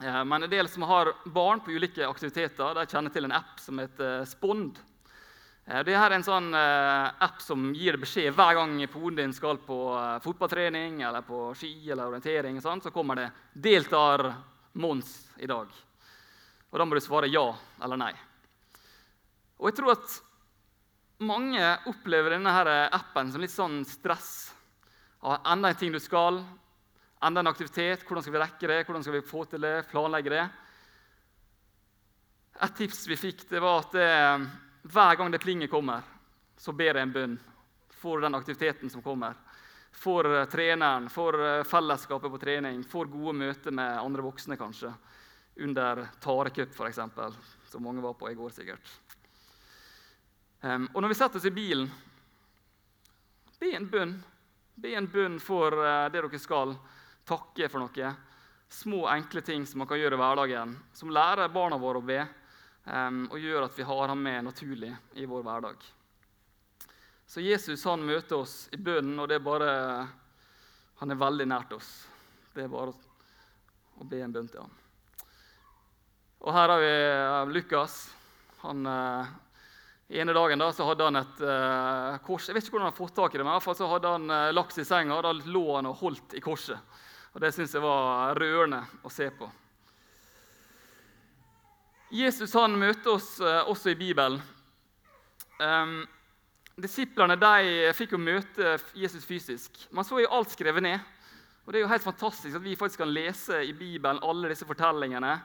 Men 0.00 0.42
en 0.42 0.50
del 0.50 0.68
som 0.68 0.82
har 0.84 1.08
barn 1.24 1.62
på 1.64 1.72
ulike 1.72 2.04
aktiviteter, 2.04 2.74
de 2.76 2.82
kjenner 2.84 3.12
til 3.14 3.24
en 3.24 3.32
app 3.32 3.56
som 3.62 3.78
heter 3.80 4.26
Spond. 4.28 4.76
Eh, 5.66 5.82
det 5.82 5.96
er 5.98 6.14
en 6.14 6.24
sånn 6.24 6.52
eh, 6.54 7.06
app 7.26 7.40
som 7.42 7.72
gir 7.74 7.98
beskjed 7.98 8.34
hver 8.36 8.54
gang 8.54 8.76
poden 8.90 9.18
din 9.18 9.34
skal 9.34 9.58
på 9.58 9.78
eh, 9.98 10.18
fotballtrening 10.22 11.00
eller 11.02 11.26
på 11.26 11.48
ski 11.58 11.72
eller 11.90 12.06
orientering. 12.06 12.60
Sånn, 12.62 12.82
så 12.84 12.92
kommer 12.94 13.18
det 13.18 13.30
'Deltar 13.52 14.28
Mons 14.78 15.10
i 15.42 15.50
dag?' 15.50 15.72
Og 16.70 16.78
Da 16.78 16.84
må 16.84 16.94
du 16.94 17.00
svare 17.00 17.30
ja 17.30 17.48
eller 17.82 17.96
nei. 17.98 18.12
Og 19.58 19.70
jeg 19.70 19.78
tror 19.78 19.92
at 19.96 20.20
mange 21.18 21.62
opplever 21.88 22.36
denne 22.36 22.52
appen 22.92 23.32
som 23.32 23.40
litt 23.40 23.54
sånn 23.54 23.80
stress. 23.88 24.52
Enda 25.22 25.70
en 25.70 25.78
ting 25.80 25.94
du 25.94 25.98
skal, 25.98 26.42
enda 27.20 27.40
en 27.40 27.46
aktivitet. 27.46 28.04
Hvordan 28.06 28.22
skal 28.22 28.32
vi 28.32 28.42
rekke 28.42 28.70
det? 28.70 28.84
Hvordan 28.84 29.02
skal 29.02 29.16
vi 29.16 29.26
få 29.26 29.44
til 29.44 29.60
det? 29.60 29.88
Planlegge 29.90 30.32
det? 30.32 30.44
Et 32.62 32.76
tips 32.76 33.06
vi 33.06 33.16
fikk, 33.20 33.48
det 33.50 33.60
var 33.60 33.82
at 33.82 33.92
det, 33.92 34.10
hver 34.88 35.16
gang 35.16 35.32
det 35.32 35.42
plinget 35.42 35.70
kommer, 35.70 36.00
så 36.56 36.72
ber 36.72 36.94
jeg 36.94 37.04
en 37.04 37.12
bønn 37.12 37.34
for 37.92 38.22
den 38.24 38.36
aktiviteten 38.38 38.90
som 38.90 39.02
kommer. 39.04 39.34
For 39.96 40.24
eh, 40.28 40.46
treneren, 40.48 41.10
for 41.12 41.36
eh, 41.40 41.64
fellesskapet 41.68 42.32
på 42.32 42.40
trening, 42.40 42.80
for 42.84 43.10
gode 43.12 43.36
møter 43.36 43.76
med 43.76 44.00
andre 44.00 44.24
voksne, 44.24 44.56
kanskje. 44.56 44.92
Under 45.64 46.02
tarecup, 46.20 46.72
f.eks., 46.72 47.00
som 47.68 47.84
mange 47.84 48.04
var 48.04 48.16
på 48.16 48.30
i 48.30 48.36
går, 48.36 48.52
sikkert. 48.52 48.90
Og 50.66 50.98
når 51.00 51.12
vi 51.12 51.16
setter 51.16 51.38
oss 51.38 51.46
i 51.48 51.52
bilen, 51.54 51.86
be 53.60 53.70
en 53.76 53.86
bønn. 53.88 54.14
Be 54.76 54.92
en 54.98 55.08
bønn 55.08 55.38
for 55.40 55.72
det 56.10 56.16
dere 56.16 56.40
skal. 56.40 56.74
Takke 57.26 57.68
for 57.68 57.82
noe. 57.82 58.14
Små, 58.68 59.06
enkle 59.10 59.42
ting 59.42 59.66
som 59.66 59.82
man 59.82 59.88
kan 59.90 59.98
gjøre 59.98 60.14
i 60.14 60.20
hverdagen, 60.20 60.74
som 60.94 61.10
lærer 61.14 61.52
barna 61.54 61.78
våre 61.78 62.00
å 62.02 62.06
be, 62.06 62.20
um, 62.86 63.24
og 63.30 63.38
gjør 63.42 63.66
at 63.66 63.78
vi 63.78 63.86
har 63.86 64.10
ham 64.10 64.22
med 64.22 64.46
naturlig 64.46 64.90
i 65.14 65.26
vår 65.26 65.44
hverdag. 65.46 65.86
Så 67.26 67.42
Jesus 67.42 67.84
han 67.86 68.06
møter 68.06 68.38
oss 68.38 68.68
i 68.74 68.78
bønnen, 68.78 69.18
og 69.18 69.28
det 69.28 69.40
er 69.40 69.44
bare 69.44 69.70
Han 70.96 71.10
er 71.12 71.18
veldig 71.20 71.44
nært 71.44 71.72
oss. 71.76 72.06
Det 72.54 72.62
er 72.64 72.70
bare 72.72 72.94
å 74.00 74.04
be 74.08 74.22
en 74.24 74.32
bønn 74.32 74.46
til 74.48 74.62
ham. 74.62 74.70
Og 76.40 76.54
her 76.54 76.70
har 76.72 76.80
vi 76.80 76.92
eh, 76.92 77.50
Lukas. 77.52 77.96
Han, 78.62 78.86
uh, 78.86 79.26
ene 80.08 80.32
dagen 80.32 80.62
da, 80.62 80.70
så 80.72 80.86
hadde 80.88 81.04
han 81.04 81.20
et 81.20 81.42
uh, 81.44 82.16
kors. 82.24 82.48
Jeg 82.48 82.56
vet 82.56 82.64
ikke 82.64 82.78
hvordan 82.78 82.88
han 82.88 82.94
har 82.94 82.96
fått 82.96 83.16
tak 83.18 83.34
i 83.34 83.38
det, 83.38 83.44
men 83.44 83.52
i 83.52 83.56
hvert 83.58 83.66
fall 83.66 83.76
så 83.76 83.90
hadde 83.90 84.14
han 84.14 84.32
uh, 84.32 84.54
laks 84.56 84.80
i 84.80 84.86
senga. 84.88 85.18
og 85.18 85.26
Da 85.26 85.34
lå 85.36 85.66
han 85.74 85.90
og 85.90 86.00
holdt 86.00 86.38
i 86.38 86.42
korset. 86.44 86.96
Og 87.36 87.42
Det 87.44 87.52
syns 87.52 87.74
jeg 87.76 87.84
var 87.84 88.32
rørende 88.40 88.80
å 89.04 89.12
se 89.12 89.28
på. 89.28 89.44
Jesus 92.16 92.54
han 92.56 92.78
møter 92.80 93.12
oss 93.12 93.34
også 93.44 93.92
i 93.92 93.98
Bibelen. 93.98 94.40
Um, 95.60 95.98
Disiplene 96.76 97.38
de 97.40 97.92
fikk 97.96 98.10
jo 98.12 98.18
møte 98.20 98.74
Jesus 98.96 99.24
fysisk. 99.24 99.78
Man 99.92 100.04
så 100.04 100.18
jo 100.20 100.32
alt 100.32 100.50
skrevet 100.52 100.84
ned. 100.84 101.04
Og 101.64 101.72
Det 101.72 101.78
er 101.78 101.84
jo 101.86 101.92
helt 101.92 102.04
fantastisk 102.04 102.58
at 102.58 102.64
vi 102.64 102.76
faktisk 102.76 103.00
kan 103.00 103.12
lese 103.12 103.62
i 103.64 103.72
Bibelen 103.76 104.20
alle 104.20 104.50
disse 104.52 104.68
fortellingene 104.68 105.38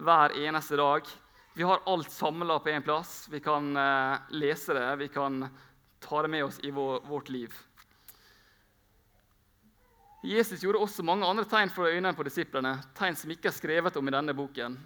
hver 0.00 0.32
eneste 0.40 0.76
dag. 0.80 1.04
Vi 1.52 1.66
har 1.68 1.84
alt 1.84 2.08
samla 2.12 2.56
på 2.64 2.72
én 2.72 2.84
plass. 2.84 3.28
Vi 3.28 3.42
kan 3.44 3.72
uh, 3.76 4.24
lese 4.32 4.76
det, 4.76 4.88
vi 5.02 5.08
kan 5.12 5.44
ta 6.00 6.22
det 6.24 6.32
med 6.32 6.44
oss 6.44 6.60
i 6.64 6.72
vår, 6.72 7.04
vårt 7.08 7.28
liv. 7.28 7.52
Jesus 10.22 10.60
gjorde 10.60 10.82
også 10.84 11.02
mange 11.06 11.24
andre 11.24 11.46
tegn 11.48 11.70
for 11.72 11.88
øynene 11.88 12.12
på 12.16 12.24
disiplene, 12.26 12.74
tegn 12.96 13.16
som 13.16 13.30
ikke 13.32 13.48
er 13.48 13.56
skrevet 13.56 13.96
om 13.96 14.08
i 14.08 14.12
denne 14.12 14.34
boken. 14.36 14.76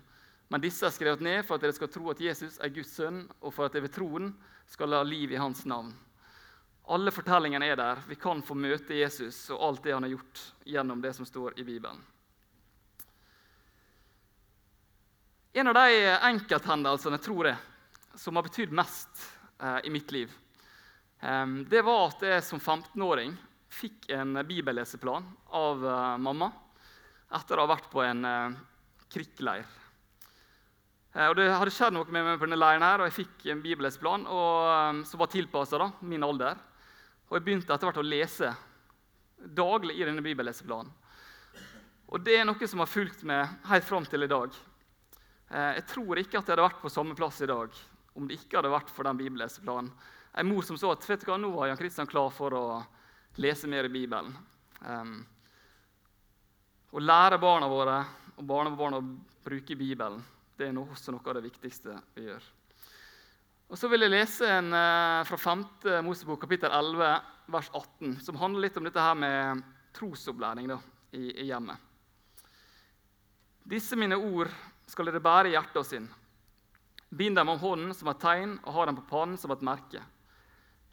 Men 0.49 0.62
disse 0.62 0.87
er 0.87 0.94
skrevet 0.94 1.25
ned 1.25 1.40
for 1.42 1.57
at 1.57 1.64
dere 1.64 1.75
skal 1.75 1.90
tro 1.90 2.11
at 2.12 2.20
Jesus 2.23 2.61
er 2.62 2.70
Guds 2.70 2.92
sønn, 2.94 3.25
og 3.42 3.55
for 3.57 3.66
at 3.66 3.75
dere 3.75 3.88
ved 3.88 3.94
troen 3.97 4.29
skal 4.70 4.94
ha 4.94 5.03
liv 5.03 5.33
i 5.35 5.40
hans 5.40 5.64
navn. 5.66 5.90
Alle 6.94 7.11
fortellingene 7.11 7.66
er 7.66 7.81
der. 7.81 8.03
Vi 8.07 8.14
kan 8.20 8.42
få 8.44 8.55
møte 8.55 8.94
Jesus 8.94 9.49
og 9.51 9.62
alt 9.66 9.87
det 9.87 9.94
han 9.97 10.05
har 10.05 10.12
gjort 10.12 10.42
gjennom 10.68 11.01
det 11.03 11.14
som 11.16 11.27
står 11.27 11.57
i 11.59 11.64
Bibelen. 11.64 11.99
En 15.55 15.70
av 15.70 15.75
de 15.79 16.12
enkelthendelsene 16.29 17.18
tror 17.23 17.49
jeg, 17.49 17.57
som 18.18 18.37
har 18.37 18.47
betydd 18.47 18.75
mest 18.75 19.27
eh, 19.59 19.81
i 19.87 19.90
mitt 19.90 20.12
liv, 20.14 20.31
eh, 21.20 21.47
det 21.70 21.83
var 21.87 22.09
at 22.12 22.23
jeg 22.27 22.47
som 22.47 22.61
15-åring 22.61 23.35
fikk 23.74 24.10
en 24.14 24.38
bibelleseplan 24.46 25.26
av 25.54 25.87
eh, 25.87 26.10
mamma 26.22 26.50
etter 27.34 27.58
å 27.58 27.66
ha 27.66 27.74
vært 27.74 27.90
på 27.92 28.04
en 28.04 28.28
eh, 28.28 28.60
krikkleir 29.12 29.66
Eh, 31.14 31.28
og 31.30 31.37
Det 31.38 31.46
hadde 31.46 31.70
skjedd 31.70 31.94
noe 31.94 32.10
med 32.10 32.26
meg 32.26 32.40
på 32.40 32.48
denne 32.48 32.58
leiren 32.58 32.84
her, 32.84 33.00
og 33.00 33.08
jeg 33.08 33.20
fikk 33.22 33.46
en 33.52 33.62
bibelleseplan 33.62 34.26
som 35.06 35.20
var 35.20 35.30
tilpassa 35.30 35.90
min 36.02 36.26
alder. 36.26 36.58
Og 37.30 37.38
Jeg 37.38 37.44
begynte 37.46 37.74
etter 37.74 37.87
hvert 37.87 38.02
å 38.02 38.06
lese 38.06 38.50
daglig 39.38 40.00
i 40.00 40.06
denne 40.08 40.24
bibelleseplanen. 40.24 40.90
Og 42.10 42.20
Det 42.20 42.38
er 42.38 42.44
noe 42.44 42.66
som 42.66 42.82
har 42.82 42.90
fulgt 42.90 43.22
meg 43.22 43.48
helt 43.70 43.84
fram 43.84 44.04
til 44.06 44.22
i 44.22 44.30
dag. 44.30 44.50
Jeg 45.54 45.87
tror 45.87 46.18
ikke 46.18 46.38
at 46.38 46.46
jeg 46.46 46.52
hadde 46.52 46.66
vært 46.66 46.82
på 46.82 46.90
samme 46.90 47.14
plass 47.14 47.40
i 47.42 47.46
dag 47.46 47.70
om 48.14 48.26
det 48.26 48.38
ikke 48.38 48.58
hadde 48.58 48.70
vært 48.70 48.90
for 48.90 49.04
den 49.06 49.18
bibelleseplanen. 49.18 49.90
En 50.34 50.48
mor 50.48 50.62
som 50.66 50.78
så 50.78 50.92
at 50.94 51.02
vet 51.06 51.22
du 51.22 51.30
hva, 51.30 51.38
nå 51.38 51.50
var 51.54 51.68
Jan 51.68 51.78
Kristian 51.78 52.10
klar 52.10 52.30
for 52.34 52.54
å 52.54 52.64
lese 53.40 53.70
mer 53.70 53.88
i 53.88 53.92
Bibelen. 53.92 54.35
Um, 54.85 55.16
å 56.94 57.03
lære 57.03 57.40
barna 57.42 57.68
våre 57.70 57.99
og 58.37 58.47
barnebarna 58.47 59.01
å 59.01 59.09
bruke 59.44 59.77
Bibelen 59.79 60.23
det 60.55 60.68
er 60.68 60.77
også 60.79 61.14
noe 61.14 61.27
av 61.27 61.38
det 61.38 61.49
viktigste 61.49 61.97
vi 62.14 62.29
gjør. 62.29 62.44
Og 63.73 63.79
Så 63.79 63.88
vil 63.90 64.05
jeg 64.05 64.12
lese 64.12 64.47
en 64.47 64.70
eh, 64.77 65.23
fra 65.27 65.38
5. 65.40 65.64
Mosebok 66.07 66.44
kapittel 66.44 66.70
11, 66.70 67.14
vers 67.51 67.70
18, 67.73 68.18
som 68.23 68.38
handler 68.38 68.66
litt 68.66 68.77
om 68.79 68.87
dette 68.87 69.03
her 69.03 69.16
med 69.18 69.64
trosopplæring 69.97 70.68
da, 70.70 70.79
i, 71.16 71.33
i 71.42 71.49
hjemmet. 71.49 71.81
Disse 73.64 73.97
mine 73.99 74.18
ord 74.20 74.53
skal 74.87 75.09
dere 75.09 75.23
bære 75.25 75.51
i 75.51 75.57
hjertet 75.57 75.81
og 75.81 75.88
sinn. 75.88 76.07
Bind 77.14 77.38
dem 77.38 77.51
om 77.51 77.59
hånden 77.59 77.94
som 77.97 78.11
et 78.12 78.20
tegn, 78.23 78.59
og 78.62 78.77
ha 78.77 78.87
dem 78.87 78.99
på 79.01 79.09
pannen 79.09 79.40
som 79.40 79.55
et 79.55 79.64
merke. 79.64 80.03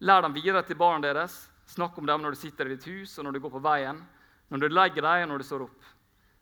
Lær 0.01 0.23
dem 0.23 0.33
videre 0.33 0.63
til 0.65 0.79
barna 0.79 1.03
deres. 1.03 1.43
Snakk 1.71 1.95
om 1.97 2.07
dem 2.09 2.23
når 2.23 2.35
du 2.35 2.41
sitter 2.41 2.67
i 2.67 2.75
ditt 2.75 2.87
hus, 2.89 3.13
og 3.17 3.25
når 3.25 3.37
du 3.37 3.43
går 3.45 3.53
på 3.53 3.63
veien, 3.63 3.99
når 4.51 4.63
du 4.63 4.73
legger 4.73 5.05
deg, 5.05 5.23
og 5.23 5.29
når 5.31 5.41
du 5.41 5.47
står 5.47 5.65
opp. 5.69 5.89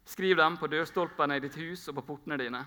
Skriv 0.09 0.39
dem 0.39 0.55
på 0.57 0.69
dørstolpene 0.71 1.37
i 1.37 1.43
ditt 1.43 1.57
hus 1.61 1.83
og 1.91 1.99
på 1.99 2.05
portene 2.07 2.39
dine. 2.41 2.63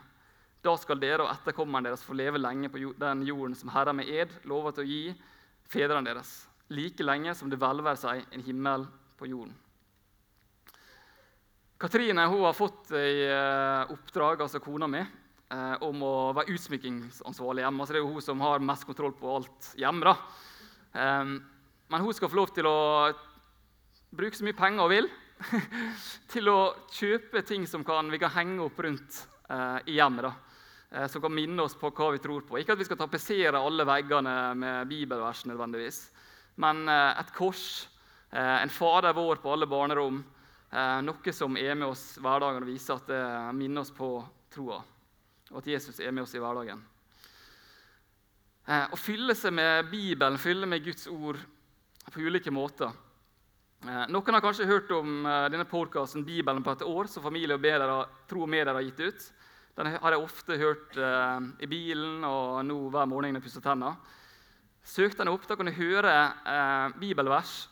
Da 0.63 0.77
skal 0.79 1.01
dere 1.03 1.25
og 1.25 1.33
etterkommerne 1.33 1.91
deres 1.91 2.05
få 2.07 2.15
leve 2.15 2.39
lenge 2.39 2.71
på 2.71 2.93
den 3.01 3.25
jorden 3.27 3.57
som 3.59 3.73
Herren 3.75 3.99
med 3.99 4.13
ed 4.15 4.37
lovet 4.47 4.79
å 4.79 4.87
gi 4.87 5.09
fedrene 5.73 6.07
deres, 6.07 6.31
like 6.71 7.03
lenge 7.03 7.35
som 7.35 7.51
det 7.51 7.59
hvelver 7.59 7.99
seg 7.99 8.23
en 8.31 8.47
himmel 8.47 8.87
på 9.19 9.27
jorden. 9.33 9.57
Katrine 11.83 12.29
hun 12.31 12.45
har 12.47 12.55
fått 12.55 12.93
i 12.95 13.25
eh, 13.27 13.91
oppdrag, 13.91 14.45
altså 14.45 14.63
kona 14.63 14.87
mi, 14.87 15.01
eh, 15.03 15.75
om 15.83 16.05
å 16.07 16.15
være 16.39 16.55
utsmykkingsansvarlig 16.55 17.65
hjemme. 17.65 17.83
Altså 17.83 17.97
det 17.97 17.99
er 17.99 18.07
jo 18.07 18.13
hun 18.13 18.23
som 18.23 18.45
har 18.47 18.63
mest 18.63 18.87
kontroll 18.87 19.17
på 19.19 19.35
alt 19.41 19.73
hjemme. 19.81 20.15
Um, 20.95 21.41
men 21.93 22.05
hun 22.05 22.17
skal 22.17 22.33
få 22.33 22.41
lov 22.41 22.55
til 22.57 22.69
å 22.69 22.79
bruke 24.13 24.39
så 24.39 24.47
mye 24.49 24.57
penger 24.57 24.89
hun 24.89 24.93
vil 24.93 25.11
til 26.33 26.49
å 26.49 26.61
kjøpe 26.93 27.45
ting 27.45 27.69
som 27.69 27.85
kan, 27.85 28.09
vi 28.13 28.21
kan 28.23 28.33
henge 28.33 28.65
opp 28.65 28.81
rundt 28.81 29.21
uh, 29.51 29.79
i 29.85 29.99
hjemmet. 30.01 30.31
da. 30.31 30.33
Eh, 30.93 31.09
som 31.09 31.23
kan 31.23 31.33
minne 31.33 31.63
oss 31.63 31.75
på 31.79 31.89
hva 31.89 32.11
vi 32.13 32.21
tror 32.21 32.45
på. 32.45 32.59
Ikke 32.61 32.75
at 32.75 32.81
vi 32.83 32.85
skal 32.85 32.99
tapetsere 33.01 33.61
alle 33.61 33.87
veggene 33.89 34.35
med 34.59 34.91
bibelvers, 34.91 35.47
nødvendigvis, 35.49 36.03
men 36.61 36.85
eh, 36.85 37.21
et 37.21 37.33
kors, 37.33 37.89
eh, 38.29 38.59
en 38.61 38.73
Fader 38.73 39.17
vår 39.17 39.41
på 39.41 39.55
alle 39.55 39.69
barnerom, 39.69 40.23
noe 40.73 41.33
som 41.37 41.53
er 41.61 41.75
med 41.77 41.91
oss 41.91 42.15
hverdagen 42.17 42.65
og 42.65 42.69
viser 42.71 42.97
at 42.97 43.11
det 43.11 43.25
minner 43.53 43.83
oss 43.83 43.91
på 43.93 44.07
troa, 44.55 44.79
og 45.51 45.59
at 45.61 45.67
Jesus 45.69 45.99
er 46.01 46.15
med 46.17 46.25
oss 46.25 46.33
i 46.33 46.41
hverdagen. 46.41 46.81
Å 48.65 48.97
fylle 48.97 49.37
seg 49.37 49.53
med 49.53 49.91
Bibelen, 49.91 50.41
fylle 50.41 50.65
med 50.65 50.81
Guds 50.87 51.05
ord 51.13 51.37
på 52.11 52.25
ulike 52.27 52.51
måter. 52.51 52.91
Noen 53.83 54.35
har 54.37 54.43
kanskje 54.43 54.67
hørt 54.67 54.91
om 54.95 55.25
denne 55.51 55.67
podkasten 55.67 56.25
'Bibelen 56.25 56.63
på 56.63 56.71
et 56.73 56.85
år', 56.87 57.09
som 57.11 57.23
familie 57.23 57.55
og 57.55 57.63
bedre, 57.63 58.07
tro 58.31 58.43
og 58.43 58.49
medier 58.49 58.75
har 58.75 58.83
gitt 58.83 59.01
ut. 59.01 59.33
Den 59.77 59.87
har 59.87 60.13
jeg 60.13 60.21
ofte 60.21 60.59
hørt 60.61 60.97
uh, 61.01 61.41
i 61.65 61.67
bilen 61.67 62.25
og 62.29 62.61
nå 62.69 62.77
hver 62.93 63.09
morgen 63.09 63.33
når 63.33 63.41
jeg 63.41 63.47
pusser 63.47 63.65
tennene. 63.65 63.97
Søk 64.85 65.15
den 65.17 65.31
opp, 65.31 65.47
da 65.49 65.57
kan 65.57 65.69
du 65.69 65.73
høre 65.73 66.13
bibelvers 66.99 67.69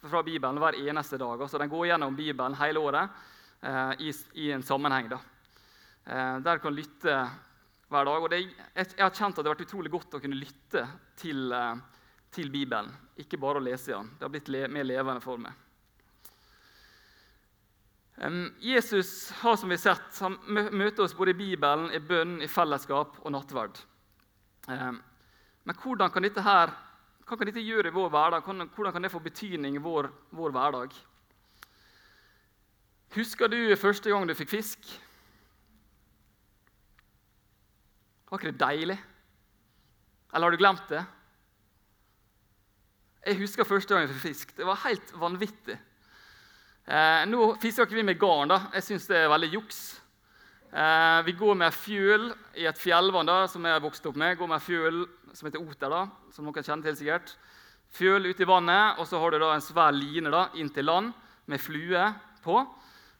fra 0.00 0.22
Bibelen 0.24 0.58
hver 0.58 0.78
eneste 0.80 1.18
dag. 1.20 1.36
Altså, 1.36 1.60
den 1.60 1.68
går 1.68 1.90
gjennom 1.90 2.16
Bibelen 2.16 2.56
hele 2.56 2.80
året 2.80 3.12
i, 4.00 4.46
en 4.54 4.64
sammenheng. 4.64 5.10
Da. 5.12 5.18
der 6.40 6.62
kan 6.62 6.72
du 6.72 6.80
lytte 6.80 7.18
hver 7.92 8.08
dag. 8.08 8.24
Og 8.24 8.32
det, 8.32 8.40
jeg, 8.72 8.88
har 8.96 9.12
kjent 9.12 9.36
at 9.36 9.44
det 9.44 9.50
har 9.50 9.52
vært 9.52 9.66
utrolig 9.66 9.92
godt 9.92 10.16
å 10.16 10.22
kunne 10.22 10.40
lytte 10.40 10.86
til, 11.20 11.52
til 12.34 12.50
Bibelen, 12.52 12.90
ikke 13.16 13.38
bare 13.40 13.60
å 13.60 13.64
lese 13.64 13.92
den. 13.92 14.10
Det 14.18 14.26
har 14.26 14.32
blitt 14.32 14.50
le, 14.52 14.66
mer 14.68 14.84
levende 14.86 15.22
for 15.24 15.40
meg. 15.40 15.62
Jesus 18.64 19.30
har 19.42 19.58
som 19.60 19.68
vi 19.68 19.76
har 19.76 19.82
sett, 19.94 20.20
han 20.24 20.38
møter 20.48 21.04
oss 21.04 21.16
både 21.16 21.34
i 21.34 21.38
Bibelen, 21.38 21.90
i 21.92 22.00
bønn, 22.00 22.38
i 22.40 22.48
fellesskap 22.48 23.18
og 23.22 23.32
nattverd. 23.34 23.80
Men 24.66 25.80
hvordan 25.82 26.12
kan 26.12 26.24
dette 26.24 26.44
her, 26.44 26.72
hva 27.26 27.36
kan 27.36 27.48
dette 27.48 27.64
gjøre 27.64 27.90
i 27.90 27.96
vår 27.96 28.08
hverdag? 28.14 28.46
Hvordan 28.46 28.94
kan 28.94 29.04
det 29.04 29.12
få 29.12 29.20
betydning 29.20 29.76
i 29.76 29.82
vår, 29.82 30.08
vår 30.30 30.54
hverdag? 30.54 30.94
Husker 33.16 33.50
du 33.52 33.58
første 33.80 34.12
gang 34.12 34.24
du 34.28 34.34
fikk 34.38 34.52
fisk? 34.54 34.88
Var 38.26 38.40
ikke 38.40 38.52
det 38.52 38.62
deilig? 38.62 38.96
Eller 40.32 40.46
har 40.46 40.56
du 40.56 40.60
glemt 40.60 40.88
det? 40.90 41.04
Jeg 43.26 43.40
husker 43.40 43.66
første 43.66 43.90
gang 43.90 44.04
jeg 44.04 44.12
fikk 44.12 44.22
fisk. 44.22 44.50
Det 44.54 44.66
var 44.68 44.78
helt 44.84 45.08
vanvittig. 45.18 45.74
Eh, 46.86 47.22
nå 47.26 47.48
fisker 47.58 47.88
ikke 47.88 47.98
vi 47.98 48.04
med 48.06 48.20
garn. 48.20 48.52
da. 48.52 48.60
Jeg 48.76 48.84
syns 48.86 49.08
det 49.10 49.16
er 49.18 49.32
veldig 49.32 49.48
juks. 49.50 49.80
Eh, 50.70 51.22
vi 51.26 51.34
går 51.34 51.56
med 51.58 51.74
fjøl 51.74 52.28
i 52.54 52.68
et 52.70 52.78
fjellvann 52.78 53.26
da, 53.26 53.40
som 53.50 53.66
jeg 53.66 53.74
har 53.74 53.82
vokst 53.82 54.06
opp 54.06 54.14
med. 54.14 54.36
Går 54.38 54.50
med 54.52 54.62
fjøl 54.62 55.02
som 55.34 55.48
heter 55.48 55.58
oter, 55.58 55.90
da, 55.90 56.04
som 56.30 56.46
noen 56.46 56.62
kjenner 56.62 56.86
til 56.86 57.00
sikkert. 57.00 57.34
Fjøl 57.98 58.30
ute 58.30 58.46
i 58.46 58.48
vannet, 58.48 59.00
og 59.00 59.10
så 59.10 59.18
har 59.18 59.34
du 59.34 59.40
da 59.42 59.50
en 59.56 59.64
svær 59.64 59.90
line 59.96 60.30
da, 60.30 60.46
inn 60.54 60.70
til 60.70 60.86
land 60.86 61.10
med 61.50 61.62
flue 61.62 62.06
på. 62.46 62.62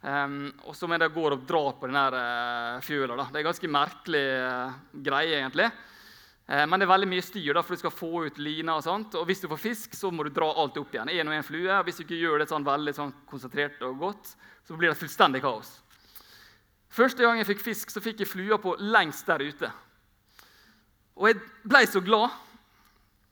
Um, 0.06 0.52
og 0.68 0.76
så 0.78 0.86
må 0.86 1.00
jeg 1.00 1.10
gå 1.16 1.26
og 1.26 1.42
dra 1.48 1.64
på 1.74 1.90
den 1.90 1.98
uh, 1.98 2.78
fjøla. 2.78 3.18
Da. 3.18 3.26
Det 3.26 3.40
er 3.40 3.42
en 3.42 3.50
ganske 3.50 3.74
merkelig 3.74 4.26
uh, 4.38 4.80
greie, 5.02 5.40
egentlig. 5.40 5.66
Uh, 6.46 6.62
men 6.66 6.78
det 6.78 6.86
er 6.86 6.92
veldig 6.92 7.08
mye 7.10 7.24
styr, 7.26 7.52
da, 7.56 7.62
for 7.66 7.74
du 7.74 7.82
skal 7.82 7.94
få 7.94 8.10
ut 8.28 8.38
lina. 8.42 8.76
Og 8.78 8.84
sånt. 8.86 9.16
Og 9.18 9.26
hvis 9.28 9.42
du 9.42 9.48
får 9.50 9.62
fisk, 9.62 9.96
så 9.98 10.12
må 10.14 10.26
du 10.26 10.30
dra 10.34 10.52
alt 10.52 10.78
opp 10.80 10.94
igjen. 10.94 11.10
En 11.10 11.32
og 11.32 11.38
en 11.38 11.46
flue. 11.46 11.66
Og 11.70 11.88
hvis 11.88 11.98
du 12.00 12.04
ikke 12.06 12.20
gjør 12.20 12.42
det 12.42 12.50
sånn 12.52 12.66
veldig 12.66 12.94
sånn 12.96 13.16
konsentrert 13.30 13.82
og 13.86 13.98
godt, 14.04 14.36
så 14.66 14.78
blir 14.78 14.92
det 14.92 15.00
fullstendig 15.00 15.42
kaos. 15.44 15.76
Første 16.96 17.24
gang 17.24 17.40
jeg 17.40 17.50
fikk 17.50 17.64
fisk, 17.66 17.90
så 17.92 18.00
fikk 18.00 18.22
jeg 18.22 18.30
flua 18.30 18.56
på 18.62 18.76
lengst 18.80 19.26
der 19.28 19.42
ute. 19.44 19.68
Og 21.16 21.30
jeg 21.30 21.40
ble 21.64 21.82
så 21.88 22.00
glad. 22.04 22.32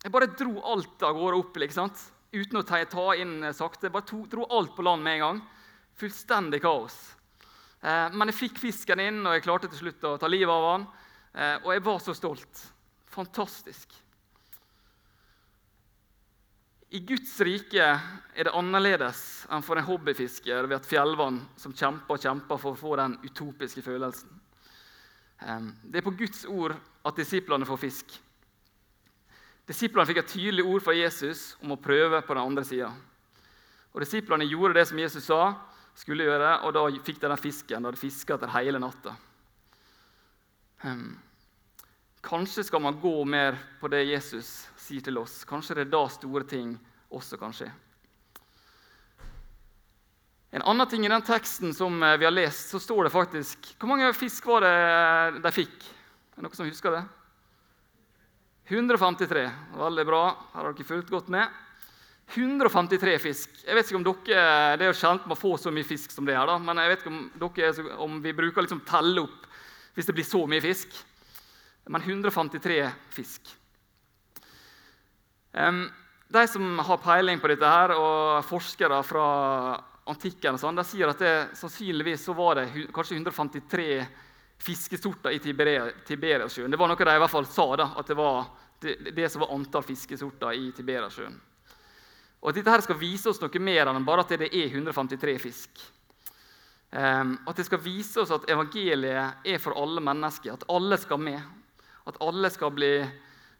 Jeg 0.04 0.12
bare 0.12 0.28
dro 0.36 0.58
alt 0.68 1.04
av 1.06 1.16
gårde 1.16 1.38
opp 1.40 1.56
liksom, 1.62 1.88
uten 2.34 2.60
å 2.60 2.64
ta, 2.66 2.82
inn 3.16 3.38
sakte. 3.56 3.88
Jeg 3.88 3.94
bare 3.94 4.08
to, 4.08 4.20
dro 4.28 4.44
alt 4.52 4.74
på 4.76 4.84
land 4.84 5.04
med 5.04 5.16
en 5.16 5.24
gang. 5.24 5.40
Fullstendig 6.00 6.60
kaos. 6.64 6.96
Eh, 7.80 8.12
men 8.12 8.28
jeg 8.28 8.40
fikk 8.42 8.60
fisken 8.60 9.00
inn, 9.00 9.22
og 9.24 9.36
jeg 9.36 9.44
klarte 9.46 9.70
til 9.70 9.80
slutt 9.84 10.04
å 10.08 10.16
ta 10.20 10.28
livet 10.28 10.52
av 10.52 10.66
den. 10.68 10.86
Eh, 11.34 11.56
og 11.62 11.70
jeg 11.72 11.84
var 11.88 12.00
så 12.04 12.16
stolt. 12.16 12.64
Fantastisk. 13.14 13.92
I 16.94 17.00
Guds 17.02 17.32
rike 17.42 17.82
er 17.82 18.46
det 18.46 18.54
annerledes 18.54 19.20
enn 19.50 19.64
for 19.66 19.78
en 19.78 19.86
hobbyfisker 19.86 20.68
ved 20.68 20.76
et 20.76 20.86
fjellvann 20.86 21.40
som 21.58 21.74
kjemper 21.74 22.14
og 22.14 22.22
kjemper 22.22 22.60
for 22.62 22.74
å 22.74 22.78
få 22.78 22.94
den 23.00 23.16
utopiske 23.24 23.82
følelsen. 23.82 24.30
Det 25.90 25.98
er 25.98 26.06
på 26.06 26.14
Guds 26.14 26.44
ord 26.46 26.76
at 27.04 27.18
disiplene 27.18 27.66
får 27.66 27.80
fisk. 27.82 28.14
Disiplene 29.66 30.06
fikk 30.06 30.22
et 30.22 30.32
tydelig 30.36 30.64
ord 30.68 30.84
fra 30.86 30.94
Jesus 30.94 31.54
om 31.64 31.74
å 31.74 31.80
prøve 31.82 32.22
på 32.22 32.36
den 32.36 32.44
andre 32.44 32.64
sida. 32.68 32.92
Disiplene 33.98 34.46
gjorde 34.46 34.78
det 34.78 34.86
som 34.90 34.98
Jesus 34.98 35.26
sa 35.26 35.42
skulle 35.98 36.26
gjøre, 36.26 36.56
og 36.66 36.74
da 36.74 36.86
fikk 37.06 37.20
de 37.22 37.30
den 37.30 37.40
fisken. 37.40 37.82
Da 37.82 37.90
hadde 37.90 38.00
fiska 38.00 38.34
etter 38.36 38.54
hele 38.54 38.80
natta. 38.82 39.14
Kanskje 42.34 42.64
skal 42.64 42.80
man 42.82 42.96
gå 43.00 43.24
mer 43.24 43.54
på 43.78 43.86
det 43.86 44.00
Jesus 44.08 44.64
sier 44.74 45.04
til 45.06 45.20
oss. 45.20 45.44
Kanskje 45.46 45.76
det 45.78 45.84
er 45.84 45.90
da 45.92 46.00
store 46.10 46.42
ting 46.50 46.72
også 47.14 47.38
kan 47.38 47.54
skje. 47.54 47.68
En 50.50 50.64
annen 50.66 50.90
ting 50.90 51.06
I 51.06 51.12
den 51.12 51.22
teksten 51.22 51.70
som 51.78 52.02
eh, 52.02 52.16
vi 52.18 52.26
har 52.26 52.34
lest, 52.34 52.72
så 52.74 52.80
står 52.82 53.06
det 53.06 53.12
faktisk 53.14 53.70
Hvor 53.78 53.92
mange 53.92 54.10
fisk 54.18 54.50
var 54.50 54.66
det 54.66 55.38
de 55.46 55.54
fikk? 55.54 55.78
Er 55.78 56.40
det 56.40 56.48
noen 56.48 56.58
som 56.58 56.66
husker 56.72 56.98
det? 56.98 57.04
153. 58.66 59.46
Veldig 59.84 60.08
bra. 60.10 60.26
Her 60.56 60.66
har 60.66 60.74
dere 60.74 60.90
fulgt 60.90 61.14
godt 61.14 61.30
med. 61.30 61.62
153 62.34 63.16
fisk. 63.28 63.56
Jeg 63.62 63.78
vet 63.78 63.86
ikke 63.86 64.02
om 64.02 64.10
dere, 64.10 64.44
Det 64.74 64.88
er 64.88 64.90
jo 64.90 65.00
sjelden 65.04 65.30
man 65.30 65.44
får 65.46 65.68
så 65.68 65.78
mye 65.78 65.86
fisk 65.86 66.10
som 66.10 66.26
det 66.26 66.34
her, 66.34 66.58
men 66.58 66.82
jeg 66.82 66.96
vet 66.96 67.06
ikke 67.06 67.14
om, 67.14 67.24
dere, 67.46 67.90
om 68.10 68.22
vi 68.26 68.38
bruker 68.42 68.66
liksom 68.66 68.82
telle 68.90 69.28
opp 69.28 69.50
hvis 69.94 70.10
det 70.10 70.18
blir 70.18 70.32
så 70.34 70.46
mye 70.50 70.64
fisk. 70.64 71.04
Men 71.86 72.02
153 72.02 72.78
fisk. 73.12 73.50
De 76.28 76.48
som 76.48 76.78
har 76.78 77.02
peiling 77.02 77.40
på 77.40 77.50
dette, 77.52 77.68
her, 77.68 77.92
og 77.94 78.44
forskere 78.48 79.02
fra 79.06 79.26
antikken, 80.10 80.56
og 80.56 80.60
sånn, 80.60 80.80
de 80.80 80.84
sier 80.88 81.12
at 81.12 81.20
det, 81.20 81.34
sannsynligvis 81.60 82.26
var 82.36 82.60
det 82.60 82.66
kanskje 82.94 83.20
153 83.20 83.88
fiskesorter 84.64 85.34
i 85.36 85.40
Tiberiasjøen. 85.44 86.70
Det 86.72 86.80
var 86.80 86.90
noe 86.90 87.06
de 87.06 87.16
i 87.16 87.22
hvert 87.22 87.32
fall 87.32 87.48
sa, 87.48 87.66
da, 87.78 87.90
at 88.00 88.08
det 88.10 88.16
var 88.18 88.46
det, 88.80 88.96
det 89.16 89.28
som 89.32 89.44
var 89.44 89.52
antall 89.54 89.84
fiskesorter 89.86 90.56
i 90.58 90.70
Tiberiasjøen. 90.76 91.36
Og 92.44 92.50
at 92.50 92.58
dette 92.58 92.72
her 92.72 92.84
skal 92.84 93.00
vise 93.00 93.30
oss 93.30 93.40
noe 93.40 93.60
mer 93.64 93.88
enn 93.88 94.04
bare 94.04 94.24
at 94.24 94.34
det 94.36 94.50
er 94.50 94.72
153 94.74 95.36
fisk. 95.40 95.84
Um, 96.94 97.38
at 97.48 97.56
det 97.58 97.64
skal 97.66 97.80
vise 97.82 98.20
oss 98.22 98.30
at 98.34 98.44
evangeliet 98.52 99.46
er 99.48 99.62
for 99.62 99.74
alle 99.80 100.02
mennesker, 100.04 100.52
at 100.52 100.66
alle 100.70 100.98
skal 101.00 101.18
med. 101.18 101.40
At 102.06 102.20
alle 102.20 102.50
skal 102.52 102.70
bli, 102.74 102.92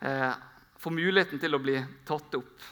eh, 0.01 0.33
få 0.79 0.91
muligheten 0.91 1.41
til 1.41 1.55
å 1.55 1.63
bli 1.63 1.79
tatt 2.05 2.35
opp. 2.35 2.67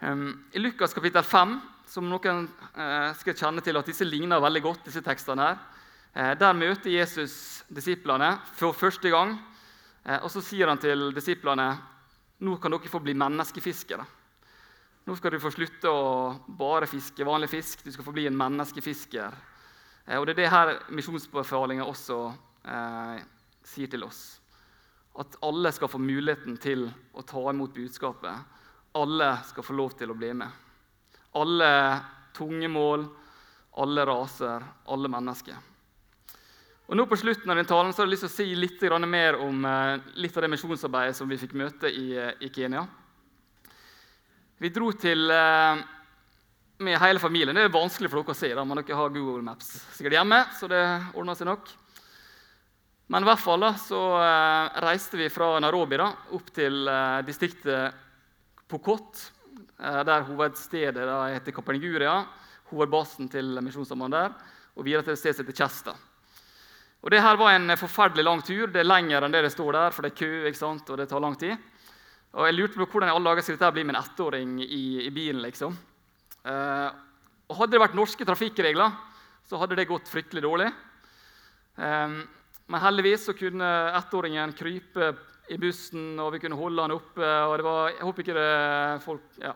Um, 0.00 0.44
I 0.52 0.58
Lukas 0.58 0.92
kapittel 0.92 1.22
5, 1.22 1.60
som 1.86 2.08
noen 2.10 2.48
eh, 2.76 3.14
skal 3.16 3.36
kjenne 3.38 3.62
til 3.64 3.78
at 3.78 3.86
disse 3.86 4.04
ligner 4.04 4.42
veldig 4.42 4.62
godt, 4.62 4.84
disse 4.88 5.00
tekstene 5.04 5.46
her, 5.46 5.58
eh, 6.12 6.34
der 6.36 6.58
møter 6.58 6.90
Jesus 6.90 7.64
disiplene 7.72 8.34
for 8.58 8.76
første 8.76 9.12
gang. 9.14 9.38
Eh, 10.04 10.18
og 10.18 10.28
så 10.32 10.42
sier 10.44 10.68
han 10.68 10.82
til 10.82 11.12
disiplene 11.14 11.70
nå 12.44 12.58
kan 12.60 12.74
dere 12.74 12.90
få 12.90 13.00
bli 13.00 13.14
menneskefiskere. 13.16 14.04
Nå 15.04 15.16
skal 15.16 15.34
du 15.34 15.40
få 15.40 15.52
slutte 15.52 15.90
å 15.92 16.34
bare 16.58 16.88
fiske 16.88 17.24
vanlig 17.24 17.50
fisk. 17.52 17.84
Du 17.84 17.92
skal 17.92 18.06
få 18.06 18.12
bli 18.16 18.26
en 18.28 18.36
menneskefisker. 18.36 19.36
Eh, 20.06 20.18
og 20.18 20.26
Det 20.26 20.34
er 20.34 20.42
det 20.42 20.52
her 20.52 20.74
misjonsbefalinga 20.90 21.84
også 21.84 22.18
eh, 22.64 23.22
sier 23.64 23.90
til 23.90 24.04
oss. 24.06 24.22
At 25.18 25.36
alle 25.46 25.70
skal 25.72 25.90
få 25.90 26.00
muligheten 26.02 26.56
til 26.62 26.88
å 27.14 27.22
ta 27.26 27.42
imot 27.50 27.74
budskapet. 27.74 28.56
Alle 28.98 29.30
skal 29.46 29.66
få 29.66 29.76
lov 29.76 29.94
til 29.98 30.10
å 30.10 30.18
bli 30.18 30.32
med. 30.36 30.50
Alle 31.38 31.70
tunge 32.34 32.68
alle 33.74 34.06
raser, 34.06 34.64
alle 34.86 35.08
mennesker. 35.10 35.56
Og 36.86 36.96
nå 36.98 37.06
På 37.06 37.16
slutten 37.16 37.50
av 37.50 37.56
den 37.56 37.66
talen 37.66 37.92
så 37.92 38.02
har 38.02 38.08
jeg 38.08 38.12
lyst 38.12 38.26
til 38.26 38.32
å 38.32 38.34
si 38.34 38.54
litt 38.54 38.82
mer 39.08 39.38
om 39.40 39.64
eh, 39.64 40.00
litt 40.20 40.36
av 40.36 40.44
det 40.44 40.50
misjonsarbeidet 40.52 41.16
som 41.16 41.28
vi 41.28 41.38
fikk 41.40 41.54
møte 41.56 41.88
i, 41.88 42.12
eh, 42.12 42.34
i 42.44 42.50
Kenya. 42.52 42.84
Vi 44.60 44.68
dro 44.68 44.92
til 44.92 45.30
eh, 45.30 45.80
med 46.84 47.00
hele 47.00 47.18
familien. 47.18 47.56
Det 47.56 47.64
er 47.64 47.72
vanskelig 47.72 48.10
for 48.10 48.20
dere 48.20 48.36
å 48.36 48.36
se, 48.36 48.52
da, 48.52 48.64
men 48.64 48.82
dere 48.82 48.98
har 49.00 49.14
Google 49.14 49.42
Maps 49.42 49.72
sikkert 49.96 50.18
hjemme. 50.18 50.44
så 50.58 50.68
det 50.68 50.84
ordner 51.14 51.34
seg 51.34 51.48
nok. 51.48 51.72
Men 53.12 53.24
i 53.24 53.28
hvert 53.28 53.42
fall 53.42 53.60
da, 53.66 53.74
så 53.80 54.00
eh, 54.22 54.78
reiste 54.86 55.20
vi 55.20 55.28
fra 55.32 55.58
Nairobi 55.60 55.98
da, 56.00 56.08
opp 56.36 56.48
til 56.56 56.88
eh, 56.88 57.20
distriktet 57.26 58.00
Pokot, 58.68 59.30
der 59.76 60.24
hovedstedet 60.24 61.04
da, 61.04 61.18
heter 61.34 61.52
Kapaniguria, 61.52 62.14
hovedbasen 62.70 63.28
til 63.28 63.58
Misjonssambandet 63.60 64.22
der, 64.22 64.52
og 64.74 64.86
videre 64.86 65.04
til 65.04 65.14
et 65.14 65.20
sted 65.20 65.42
heter 65.42 65.56
Kjesta. 65.58 65.94
Og 67.04 67.12
det 67.12 67.20
her 67.20 67.36
var 67.36 67.52
en 67.52 67.74
forferdelig 67.76 68.24
lang 68.24 68.40
tur. 68.40 68.70
Det 68.72 68.80
er 68.80 68.88
lenger 68.88 69.26
enn 69.26 69.34
det 69.34 69.42
det 69.44 69.52
står 69.52 69.76
der, 69.76 69.92
for 69.92 70.06
det 70.06 70.14
er 70.14 70.20
kø 70.22 70.48
ikke 70.48 70.60
sant? 70.62 70.88
og 70.88 70.96
det 70.96 71.10
tar 71.10 71.20
lang 71.20 71.36
tid. 71.36 71.52
Og 72.32 72.46
Jeg 72.48 72.56
lurte 72.56 72.80
på 72.80 72.86
hvordan 72.86 73.10
i 73.10 73.14
alle 73.14 73.30
dager 73.30 73.44
skulle 73.44 73.60
dette 73.60 73.74
bli 73.76 73.84
med 73.84 73.94
en 73.94 74.00
ettåring 74.00 74.54
i, 74.64 74.84
i 75.04 75.10
bilen. 75.12 75.42
liksom. 75.44 75.76
Eh, 76.48 76.88
og 77.46 77.58
Hadde 77.58 77.76
det 77.76 77.82
vært 77.84 77.98
norske 77.98 78.24
trafikkregler, 78.24 78.96
så 79.44 79.60
hadde 79.60 79.76
det 79.76 79.86
gått 79.90 80.08
fryktelig 80.08 80.42
dårlig. 80.42 80.70
Eh, 81.76 82.16
men 82.66 82.80
heldigvis 82.80 83.26
så 83.28 83.34
kunne 83.36 83.70
ettåringen 83.98 84.54
krype 84.56 85.12
i 85.52 85.58
bussen, 85.60 86.14
og 86.22 86.32
vi 86.32 86.40
kunne 86.40 86.56
holde 86.56 86.86
han 86.86 86.94
oppe. 86.94 87.24
og 87.24 87.58
det 87.58 87.66
var, 87.66 87.90
Jeg 87.92 88.06
håper 88.06 88.24
ikke 88.24 88.38
det 88.38 89.02
folk 89.04 89.36
ja, 89.42 89.52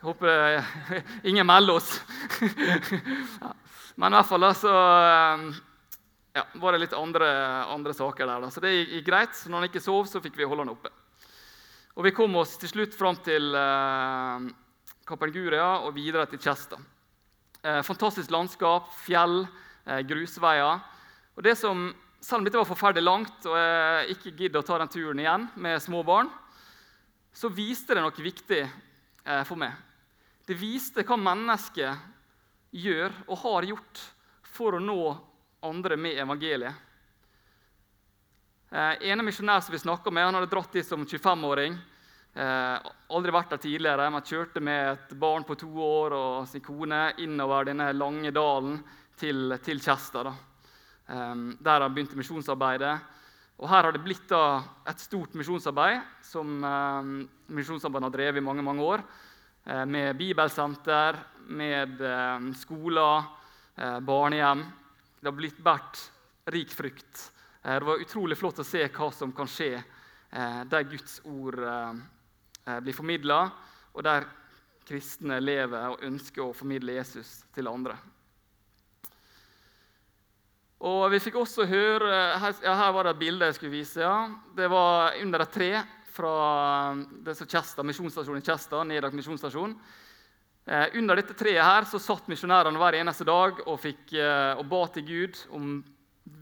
jeg 0.00 0.04
håper 0.04 0.26
det, 0.28 1.02
ingen 1.30 1.46
melder 1.46 1.80
oss. 1.80 2.00
ja. 3.40 3.52
Men 3.96 4.12
i 4.12 4.16
hvert 4.16 4.28
fall 4.28 4.44
da, 4.44 4.52
så 4.56 4.70
eh, 4.72 5.42
ja, 6.38 6.44
var 6.62 6.72
det 6.72 6.84
litt 6.86 6.96
andre, 6.96 7.28
andre 7.68 7.92
saker 7.96 8.26
der. 8.26 8.46
Da. 8.46 8.50
Så 8.52 8.62
det 8.64 8.72
gikk 8.78 9.04
greit. 9.08 9.36
Når 9.44 9.58
han 9.58 9.68
ikke 9.68 9.82
sov, 9.84 10.06
så 10.08 10.22
fikk 10.24 10.38
vi 10.38 10.48
holde 10.48 10.64
han 10.64 10.72
oppe. 10.72 10.92
Og 11.98 12.06
vi 12.06 12.14
kom 12.16 12.36
oss 12.40 12.54
til 12.60 12.70
slutt 12.70 12.96
fram 12.96 13.18
til 13.24 13.52
eh, 13.56 14.48
Kapenguria 15.08 15.82
og 15.84 15.92
videre 15.96 16.24
til 16.30 16.40
Chesta. 16.40 16.78
Eh, 17.60 17.82
fantastisk 17.84 18.32
landskap, 18.32 18.88
fjell, 19.04 19.42
eh, 19.84 20.00
grusveier. 20.08 20.80
Og 21.36 21.44
det 21.44 21.58
som, 21.60 21.90
Selv 22.20 22.40
om 22.40 22.44
dette 22.44 22.60
var 22.60 22.68
forferdelig 22.68 23.06
langt 23.06 23.46
og 23.48 23.56
jeg 23.56 24.14
ikke 24.14 24.34
gidder 24.36 24.60
å 24.60 24.66
ta 24.66 24.76
den 24.80 24.92
turen 24.92 25.22
igjen 25.22 25.46
med 25.56 25.80
små 25.80 26.02
barn, 26.04 26.28
så 27.32 27.48
viste 27.48 27.96
det 27.96 28.02
noe 28.04 28.24
viktig 28.24 28.60
eh, 28.60 29.42
for 29.48 29.56
meg. 29.60 29.72
Det 30.44 30.56
viste 30.58 31.04
hva 31.06 31.16
mennesket 31.16 32.76
gjør 32.76 33.14
og 33.26 33.40
har 33.44 33.68
gjort 33.70 34.02
for 34.50 34.76
å 34.76 34.82
nå 34.82 35.00
andre 35.64 35.96
med 36.00 36.18
evangeliet. 36.20 36.86
En 38.70 39.24
misjonær 39.26 39.64
som 39.66 39.74
vi 39.74 39.80
med, 39.82 40.24
han 40.24 40.36
hadde 40.38 40.50
dratt 40.50 40.72
dit 40.72 40.86
som 40.86 41.02
25-åring. 41.02 41.74
Eh, 42.34 42.90
aldri 43.10 43.32
vært 43.34 43.50
der 43.50 43.62
tidligere, 43.64 44.06
men 44.10 44.22
kjørte 44.22 44.60
med 44.62 44.92
et 44.92 45.14
barn 45.18 45.42
på 45.42 45.56
to 45.58 45.70
år 45.82 46.14
og 46.14 46.48
sin 46.48 46.62
kone 46.62 47.08
innover 47.18 47.66
denne 47.66 47.90
lange 47.92 48.30
dalen 48.30 48.78
til, 49.18 49.56
til. 49.64 49.82
Eh, 49.82 50.49
der 51.10 51.82
han 51.82 51.94
begynte 51.94 52.18
misjonsarbeidet. 52.18 52.92
Og 53.60 53.68
Her 53.68 53.84
har 53.84 53.92
det 53.92 54.00
blitt 54.00 54.28
da, 54.30 54.62
et 54.88 55.02
stort 55.02 55.34
misjonsarbeid 55.36 56.00
som 56.24 56.62
eh, 56.64 57.08
Misjonssambandet 57.52 58.08
har 58.08 58.14
drevet 58.14 58.40
i 58.40 58.44
mange 58.44 58.62
mange 58.64 58.86
år. 58.86 59.02
Eh, 59.64 59.84
med 59.84 60.16
bibelsenter, 60.16 61.18
med 61.50 62.00
eh, 62.00 62.46
skoler, 62.56 63.36
barnehjem. 64.04 64.62
det 65.20 65.28
har 65.28 65.36
blitt 65.36 65.60
båret 65.64 66.00
rik 66.52 66.72
frukt. 66.72 67.32
Eh, 67.62 67.78
det 67.78 67.86
var 67.86 68.00
utrolig 68.00 68.38
flott 68.38 68.62
å 68.62 68.66
se 68.66 68.86
hva 68.88 69.10
som 69.12 69.32
kan 69.32 69.48
skje 69.48 69.74
eh, 69.76 70.62
der 70.64 70.88
Guds 70.88 71.20
ord 71.24 71.60
blir 72.80 72.94
formidla, 72.94 73.38
og 73.96 74.04
der 74.04 74.26
kristne 74.86 75.40
lever 75.40 75.94
og 75.94 76.04
ønsker 76.06 76.44
å 76.44 76.54
formidle 76.54 76.92
Jesus 77.00 77.40
til 77.56 77.68
andre. 77.68 77.96
Og 80.80 81.10
Vi 81.12 81.20
fikk 81.20 81.36
også 81.36 81.66
høre 81.68 82.10
Her, 82.40 82.54
ja, 82.64 82.74
her 82.78 82.92
var 82.96 83.04
det 83.04 83.16
et 83.16 83.20
bilde 83.20 83.48
jeg 83.50 83.58
skulle 83.58 83.74
vise. 83.74 84.00
ja. 84.00 84.30
Det 84.56 84.68
var 84.70 85.16
under 85.20 85.44
et 85.44 85.52
tre 85.52 85.72
fra 86.10 86.94
som 87.34 87.46
Kjesta, 87.46 87.84
misjonsstasjonen 87.86 88.44
Kjesta, 88.44 88.82
Nedak 88.84 89.14
misjonsstasjon. 89.16 89.76
Eh, 90.66 90.86
under 90.98 91.16
dette 91.16 91.34
treet 91.34 91.64
her 91.64 91.86
så 91.88 92.00
satt 92.02 92.28
misjonærene 92.28 92.80
hver 92.80 92.98
eneste 92.98 93.24
dag 93.24 93.62
og, 93.66 93.78
fikk, 93.80 94.12
eh, 94.12 94.58
og 94.58 94.66
ba 94.68 94.82
til 94.92 95.06
Gud 95.06 95.40
om 95.56 95.78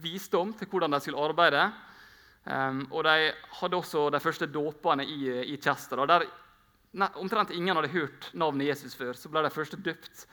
visdom 0.03 0.55
til 0.59 0.69
hvordan 0.71 0.95
de 0.95 1.01
skulle 1.03 1.23
arbeide. 1.23 1.69
Um, 2.49 2.87
og 2.95 3.05
de 3.05 3.31
hadde 3.61 3.77
også 3.77 4.07
de 4.15 4.21
første 4.25 4.47
dåpene 4.49 5.05
i, 5.05 5.29
i 5.53 5.57
Chester. 5.61 6.01
Der 6.09 6.25
ne, 6.97 7.09
omtrent 7.21 7.51
ingen 7.53 7.77
hadde 7.77 7.93
hørt 7.93 8.31
navnet 8.33 8.71
Jesus 8.71 8.97
før, 8.97 9.13
så 9.13 9.29
ble 9.29 9.43
de 9.45 9.53
første 9.53 9.77
døpt 9.77 10.25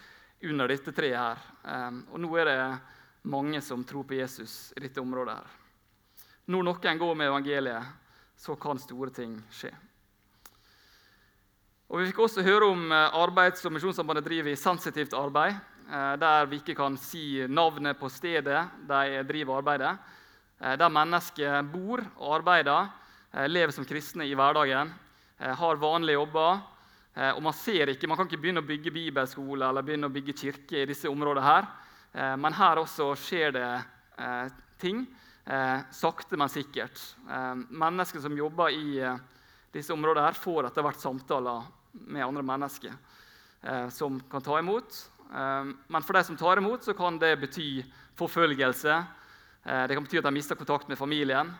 under 0.45 0.71
dette 0.71 0.93
treet 0.95 1.17
her. 1.19 1.41
Um, 1.65 2.05
og 2.13 2.21
nå 2.23 2.31
er 2.39 2.49
det 2.51 2.59
mange 3.25 3.61
som 3.61 3.83
tror 3.83 4.05
på 4.05 4.19
Jesus 4.19 4.73
i 4.77 4.83
dette 4.85 5.01
området. 5.01 5.35
her. 5.35 5.47
Når 6.45 6.63
noen 6.63 6.97
går 6.99 7.15
med 7.15 7.27
evangeliet, 7.27 7.83
så 8.37 8.55
kan 8.55 8.77
store 8.77 9.09
ting 9.09 9.43
skje. 9.49 9.71
Og 11.89 11.99
Vi 11.99 12.07
fikk 12.09 12.19
også 12.19 12.43
høre 12.43 12.65
om 12.65 12.91
arbeids- 12.91 13.13
arbeid 13.13 13.57
som 13.57 13.73
Misjonssambandet 13.73 14.25
driver 14.25 14.51
i 14.51 14.55
sensitivt 14.55 15.13
arbeid, 15.13 15.53
eh, 15.89 16.15
der 16.17 16.45
vi 16.45 16.57
ikke 16.57 16.75
kan 16.75 16.97
si 16.97 17.45
navnet 17.47 17.99
på 17.99 18.09
stedet 18.09 18.69
de 18.87 19.23
driver 19.23 19.57
arbeidet. 19.57 19.97
Eh, 20.61 20.75
der 20.75 20.89
mennesker 20.89 21.61
bor 21.63 22.01
og 22.17 22.35
arbeider, 22.39 22.89
lever 23.47 23.71
som 23.71 23.85
kristne 23.85 24.23
i 24.23 24.33
hverdagen, 24.33 24.93
har 25.39 25.75
vanlige 25.75 26.13
jobber. 26.13 26.61
Og 27.35 27.43
man 27.43 27.53
ser 27.53 27.87
ikke, 27.87 28.07
man 28.07 28.15
kan 28.15 28.27
ikke 28.27 28.41
begynne 28.41 28.61
å 28.61 28.67
bygge 28.67 28.91
bibelskole 28.91 29.67
eller 29.67 29.81
begynne 29.81 30.07
å 30.07 30.13
bygge 30.13 30.33
kirke 30.33 30.81
i 30.81 30.85
disse 30.85 31.09
områdene. 31.09 31.43
her. 31.43 31.67
Men 32.15 32.55
her 32.55 32.79
også 32.79 33.09
skjer 33.19 33.51
det 33.51 33.69
ting, 34.79 35.01
sakte, 35.91 36.37
men 36.39 36.47
sikkert. 36.47 37.01
Mennesker 37.67 38.23
som 38.23 38.37
jobber 38.39 38.71
i 38.71 39.01
disse 39.75 39.93
områdene 39.93 40.29
her 40.29 40.37
får 40.39 40.69
etter 40.69 40.85
hvert 40.85 41.03
samtaler 41.03 41.67
med 41.91 42.23
andre 42.23 42.43
mennesker 42.45 42.93
eh, 43.61 43.89
som 43.89 44.19
kan 44.31 44.43
ta 44.43 44.59
imot. 44.59 44.97
Eh, 45.35 45.71
men 45.87 46.03
for 46.03 46.15
de 46.15 46.23
som 46.23 46.37
tar 46.39 46.61
imot, 46.61 46.83
så 46.83 46.95
kan 46.95 47.19
det 47.19 47.35
bety 47.41 47.69
forfølgelse. 48.19 48.97
Eh, 49.63 49.85
det 49.87 49.95
kan 49.97 50.07
bety 50.07 50.21
at 50.21 50.27
de 50.29 50.35
mister 50.35 50.59
kontakt 50.59 50.87
med 50.91 50.99
familien. 50.99 51.53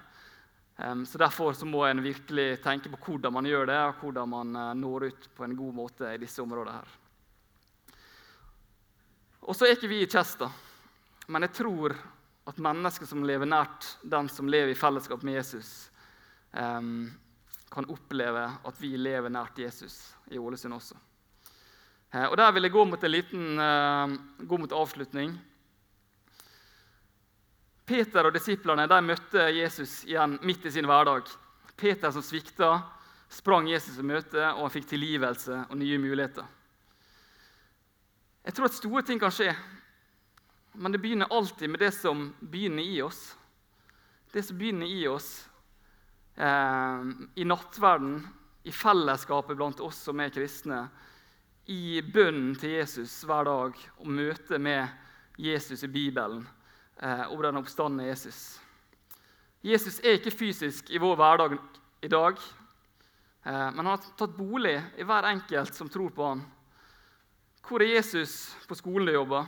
Eh, 0.77 1.03
så 1.03 1.17
Derfor 1.21 1.53
så 1.53 1.67
må 1.67 1.85
en 1.85 2.03
virkelig 2.03 2.61
tenke 2.63 2.91
på 2.93 3.01
hvordan 3.09 3.35
man 3.35 3.49
gjør 3.51 3.71
det, 3.71 3.81
og 3.89 4.03
hvordan 4.03 4.31
man 4.31 4.55
eh, 4.55 4.75
når 4.79 5.09
ut 5.09 5.29
på 5.35 5.47
en 5.47 5.57
god 5.59 5.81
måte 5.83 6.13
i 6.13 6.21
disse 6.21 6.43
områdene. 6.43 6.79
her. 6.79 7.04
Og 9.45 9.53
så 9.53 9.67
er 9.67 9.75
ikke 9.75 9.89
vi 9.91 10.01
i 10.01 10.09
Kjesta, 10.09 10.47
men 11.29 11.45
jeg 11.45 11.53
tror 11.59 11.93
at 12.49 12.61
mennesker 12.61 13.09
som 13.09 13.25
lever 13.25 13.49
nært 13.49 13.95
den 14.01 14.29
som 14.29 14.49
lever 14.49 14.73
i 14.73 14.77
fellesskap 14.77 15.21
med 15.25 15.37
Jesus, 15.37 15.69
um, 16.51 17.11
kan 17.73 17.89
oppleve 17.91 18.45
at 18.65 18.79
vi 18.81 18.93
lever 18.97 19.33
nært 19.33 19.59
Jesus 19.61 19.99
i 20.33 20.41
Ålesund 20.41 20.77
også. 20.77 20.97
Uh, 22.13 22.25
og 22.29 22.37
Der 22.37 22.51
vil 22.55 22.65
jeg 22.65 22.73
gå 22.73 22.85
mot 22.89 23.03
en 23.03 23.13
liten 23.13 23.61
uh, 23.61 24.17
gå 24.41 24.61
mot 24.61 24.77
avslutning. 24.81 25.37
Peter 27.85 28.25
og 28.25 28.33
disiplene 28.33 28.87
de 28.89 29.01
møtte 29.05 29.49
Jesus 29.53 29.99
igjen 30.09 30.39
midt 30.41 30.65
i 30.65 30.73
sin 30.73 30.89
hverdag. 30.89 31.29
Peter 31.77 32.09
som 32.09 32.25
svikta, 32.25 32.79
sprang 33.29 33.69
Jesus 33.69 33.99
i 34.01 34.05
møte, 34.05 34.41
og 34.55 34.65
han 34.65 34.73
fikk 34.73 34.87
tilgivelse 34.89 35.65
og 35.69 35.77
nye 35.77 35.99
muligheter. 36.01 36.47
Jeg 38.45 38.53
tror 38.53 38.69
at 38.69 38.77
store 38.77 39.01
ting 39.01 39.17
kan 39.17 39.33
skje, 39.33 39.49
men 40.77 40.93
det 40.93 40.99
begynner 41.01 41.31
alltid 41.33 41.71
med 41.73 41.81
det 41.81 41.89
som 41.95 42.27
begynner 42.45 42.85
i 42.85 42.99
oss. 43.01 43.31
Det 44.29 44.43
som 44.45 44.59
begynner 44.59 44.85
i 44.85 45.07
oss, 45.09 45.47
eh, 46.35 47.07
i 47.41 47.47
nattverden, 47.47 48.19
i 48.63 48.71
fellesskapet 48.71 49.57
blant 49.57 49.81
oss 49.81 49.97
som 50.05 50.21
er 50.21 50.29
kristne, 50.29 50.83
i 51.65 52.01
bønnen 52.01 52.53
til 52.61 52.75
Jesus 52.75 53.23
hver 53.25 53.49
dag 53.49 53.81
og 53.97 54.07
møtet 54.13 54.61
med 54.61 54.93
Jesus 55.41 55.81
i 55.87 55.89
Bibelen 55.89 56.43
eh, 57.01 57.25
og 57.31 57.41
den 57.47 57.57
oppstandende 57.57 58.11
Jesus. 58.11 58.59
Jesus 59.65 59.97
er 60.03 60.19
ikke 60.19 60.37
fysisk 60.37 60.93
i 60.93 61.01
vår 61.01 61.17
hverdag 61.17 61.57
i 62.05 62.13
dag, 62.13 62.37
eh, 63.41 63.69
men 63.73 63.81
han 63.81 63.95
har 63.95 64.05
tatt 64.13 64.37
bolig 64.37 64.77
i 65.01 65.07
hver 65.07 65.33
enkelt 65.33 65.73
som 65.73 65.89
tror 65.89 66.13
på 66.13 66.29
han. 66.29 66.45
Hvor 67.65 67.81
er 67.81 67.95
Jesus 67.95 68.55
på 68.67 68.77
skolen 68.77 69.09
du 69.09 69.13
jobber? 69.15 69.47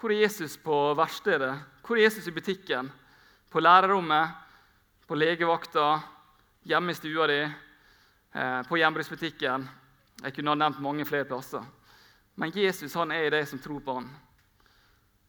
Hvor 0.00 0.12
er 0.12 0.22
Jesus 0.24 0.56
på 0.56 0.94
verkstedet? 0.96 1.52
Hvor 1.84 1.96
er 1.96 2.08
Jesus 2.08 2.26
i 2.26 2.34
butikken? 2.34 2.90
På 3.50 3.60
lærerrommet? 3.60 4.46
på 5.06 5.14
legevakta, 5.14 6.02
hjemme 6.62 6.92
i 6.92 6.94
stua 6.94 7.26
di, 7.26 7.40
eh, 8.32 8.62
på 8.62 8.76
hjemmebruksbutikken? 8.76 9.68
Jeg 10.22 10.34
kunne 10.34 10.50
ha 10.50 10.54
nevnt 10.54 10.80
mange 10.80 11.04
flere 11.04 11.24
plasser. 11.24 11.62
Men 12.34 12.50
Jesus 12.50 12.94
han 12.94 13.12
er 13.12 13.30
de 13.30 13.46
som 13.46 13.58
tror 13.58 13.80
på 13.80 13.94
han. 13.94 14.10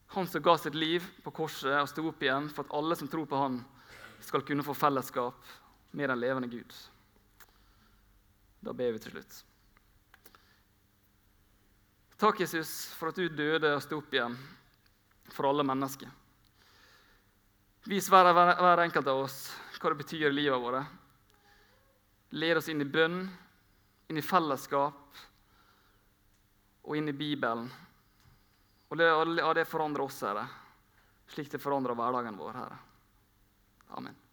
Han 0.07 0.27
som 0.27 0.41
ga 0.41 0.57
sitt 0.57 0.75
liv 0.75 1.03
på 1.23 1.31
korset 1.31 1.81
og 1.81 1.89
sto 1.89 2.07
opp 2.07 2.23
igjen 2.23 2.49
for 2.49 2.63
at 2.63 2.73
alle 2.73 2.95
som 2.95 3.07
tror 3.07 3.25
på 3.25 3.37
han, 3.37 3.65
skal 4.19 4.41
kunne 4.41 4.63
få 4.63 4.73
fellesskap 4.73 5.35
med 5.91 6.09
den 6.09 6.19
levende 6.19 6.49
Gud. 6.49 6.73
Da 8.61 8.73
ber 8.73 8.91
vi 8.91 8.99
til 8.99 9.11
slutt. 9.11 9.43
Takk, 12.17 12.39
Jesus, 12.39 12.87
for 12.97 13.11
at 13.11 13.19
du 13.19 13.27
døde 13.29 13.75
og 13.75 13.83
sto 13.85 13.99
opp 14.01 14.13
igjen 14.13 14.33
for 15.29 15.45
alle 15.49 15.65
mennesker. 15.67 16.09
Vis 17.87 18.09
hver, 18.09 18.31
hver, 18.33 18.55
hver 18.57 18.81
enkelt 18.87 19.07
av 19.07 19.21
oss 19.27 19.37
hva 19.77 19.93
det 19.93 20.01
betyr 20.01 20.31
i 20.31 20.33
livet 20.33 20.57
vårt. 20.57 20.95
Led 22.33 22.57
oss 22.57 22.71
inn 22.73 22.81
i 22.81 22.89
bønn, 22.89 23.21
inn 24.09 24.17
i 24.17 24.25
fellesskap 24.25 25.21
og 26.87 26.97
inn 26.97 27.13
i 27.13 27.15
Bibelen. 27.15 27.69
Og 28.89 28.97
la 28.97 29.53
det 29.53 29.67
forandre 29.69 30.07
oss, 30.07 30.23
Herre, 30.25 30.47
slik 31.29 31.51
det 31.53 31.61
forandrer 31.61 31.95
hverdagen 31.99 32.39
vår, 32.39 32.55
Herre. 32.63 32.79
Amen. 33.99 34.26